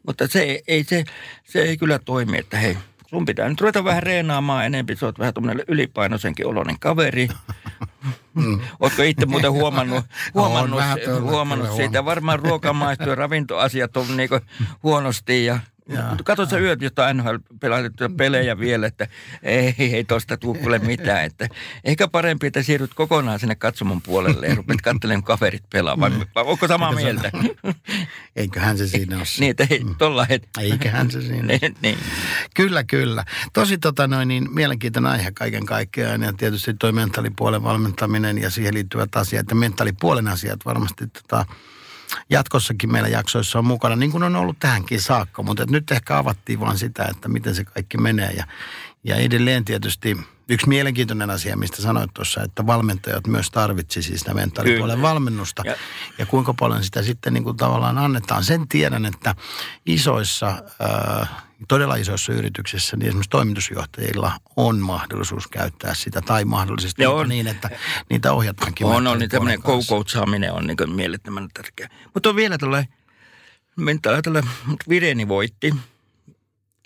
[0.06, 1.04] Mutta se ei, se,
[1.44, 2.78] se ei kyllä toimi, että hei,
[3.14, 4.96] sun pitää nyt ruveta vähän reenaamaan enempi.
[4.96, 7.28] Sä oot vähän tuommoinen ylipainoisenkin oloinen kaveri.
[8.34, 8.60] Mm.
[8.80, 10.04] Oletko itse muuten huomannut,
[10.34, 12.04] huomannut, vähän huomannut kyllä siitä?
[12.04, 14.28] Varmaan ruokamaisto ja ravintoasiat on niin
[14.82, 15.58] huonosti ja
[16.24, 17.36] Katso sä yöt jotain nhl
[18.16, 19.08] pelejä vielä, että
[19.42, 21.24] ei, ei tosta tule mitään.
[21.24, 21.48] Että
[21.84, 26.00] ehkä parempi, että siirryt kokonaan sinne katsomon puolelle ja rupeat katselemaan kaverit pelaa.
[26.00, 27.30] Vai, vai onko samaa Eikö mieltä?
[28.36, 29.24] Eiköhän se siinä ole.
[29.40, 30.48] niin, että ei, tolla het...
[30.60, 31.98] Eiköhän se siinä niin, niin.
[32.56, 33.24] Kyllä, kyllä.
[33.52, 38.74] Tosi tota noin, niin mielenkiintoinen aihe kaiken kaikkiaan ja tietysti toi mentaalipuolen valmentaminen ja siihen
[38.74, 41.46] liittyvät asiat ja mentaalipuolen asiat varmasti tota,
[42.30, 45.42] jatkossakin meillä jaksoissa on mukana, niin kuin on ollut tähänkin saakka.
[45.42, 48.30] Mutta nyt ehkä avattiin vaan sitä, että miten se kaikki menee.
[48.30, 48.44] Ja,
[49.04, 50.16] ja edelleen tietysti
[50.48, 55.62] yksi mielenkiintoinen asia, mistä sanoit tuossa, että valmentajat myös tarvitsisivat sitä mentaalipuolen valmennusta.
[55.66, 55.76] Ja.
[56.18, 58.44] ja kuinka paljon sitä sitten niin kuin tavallaan annetaan.
[58.44, 59.34] Sen tiedän, että
[59.86, 61.28] isoissa, äh,
[61.68, 66.20] todella isoissa yrityksissä, niin esimerkiksi toimitusjohtajilla on mahdollisuus käyttää sitä.
[66.20, 67.28] Tai mahdollisesti Ja jopa on.
[67.28, 67.70] niin, että
[68.10, 68.86] niitä ohjataankin.
[68.86, 71.88] On, on, niin tämmöinen co-coachaaminen on niin mielettömän tärkeä.
[72.14, 72.84] Mutta on vielä tällä
[74.22, 74.42] tällä
[74.88, 75.74] Vireni voitti.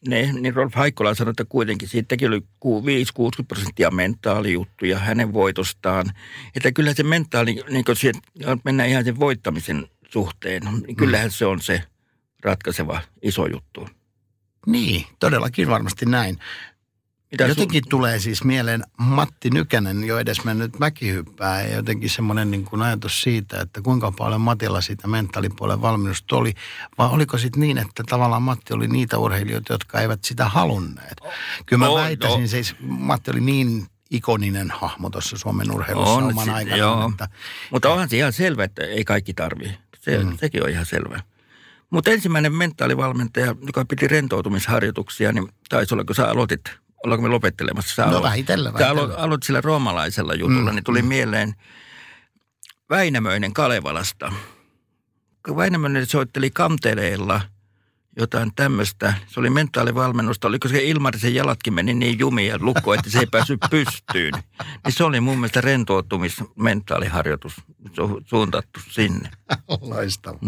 [0.08, 2.42] Ne, niin Rolf Haikkola sanoi, että kuitenkin siitäkin oli
[3.40, 6.12] 5-60 prosenttia mentaalijuttuja hänen voitostaan.
[6.54, 8.12] Että kyllä se mentaali, niin kuin se,
[8.64, 11.82] mennään ihan sen voittamisen suhteen, niin kyllähän se on se
[12.42, 13.88] ratkaiseva iso juttu.
[14.68, 16.38] Niin, todellakin varmasti näin.
[17.30, 22.64] Mitä jotenkin tulee siis mieleen Matti Nykänen jo edes mennyt mäkihyppää ja jotenkin semmoinen niin
[22.64, 26.54] kuin ajatus siitä, että kuinka paljon Matilla siitä mentaalipuolen valmennusta oli.
[26.98, 31.20] Vai oliko sitten niin, että tavallaan Matti oli niitä urheilijoita, jotka eivät sitä halunneet?
[31.66, 32.46] Kyllä mä On, väittäisin, no.
[32.46, 36.78] siis Matti oli niin ikoninen hahmo tuossa Suomen urheilussa On, oman si- aikanaan.
[36.78, 37.08] joo.
[37.10, 37.28] Että,
[37.70, 39.78] Mutta onhan se ihan selvä, että ei kaikki tarvii.
[40.00, 40.38] Se, mm.
[40.38, 41.20] Sekin on ihan selvä.
[41.90, 46.60] Mutta ensimmäinen mentaalivalmentaja, joka piti rentoutumisharjoituksia, niin taisi olla, kun sä aloitit,
[47.04, 47.94] ollaanko me lopettelemassa?
[47.94, 49.04] Sä No aloit- vähitellen, Sä vähitellen.
[49.04, 51.08] aloit, aloit sillä roomalaisella jutulla, Mm, niin tuli mm.
[51.08, 51.54] mieleen
[52.90, 54.32] Väinämöinen Kalevalasta.
[55.46, 57.40] Kun Väinämöinen soitteli kanteleella
[58.16, 63.10] jotain tämmöistä, se oli mentaalivalmennusta, oliko se Ilmarisen jalatkin meni niin jumiin ja lukko, että
[63.10, 64.32] se ei päässyt pystyyn.
[64.84, 67.52] Niin se oli mun mielestä rentoutumismentaaliharjoitus
[67.86, 69.30] su- suuntattu sinne.
[69.80, 70.38] Loistava.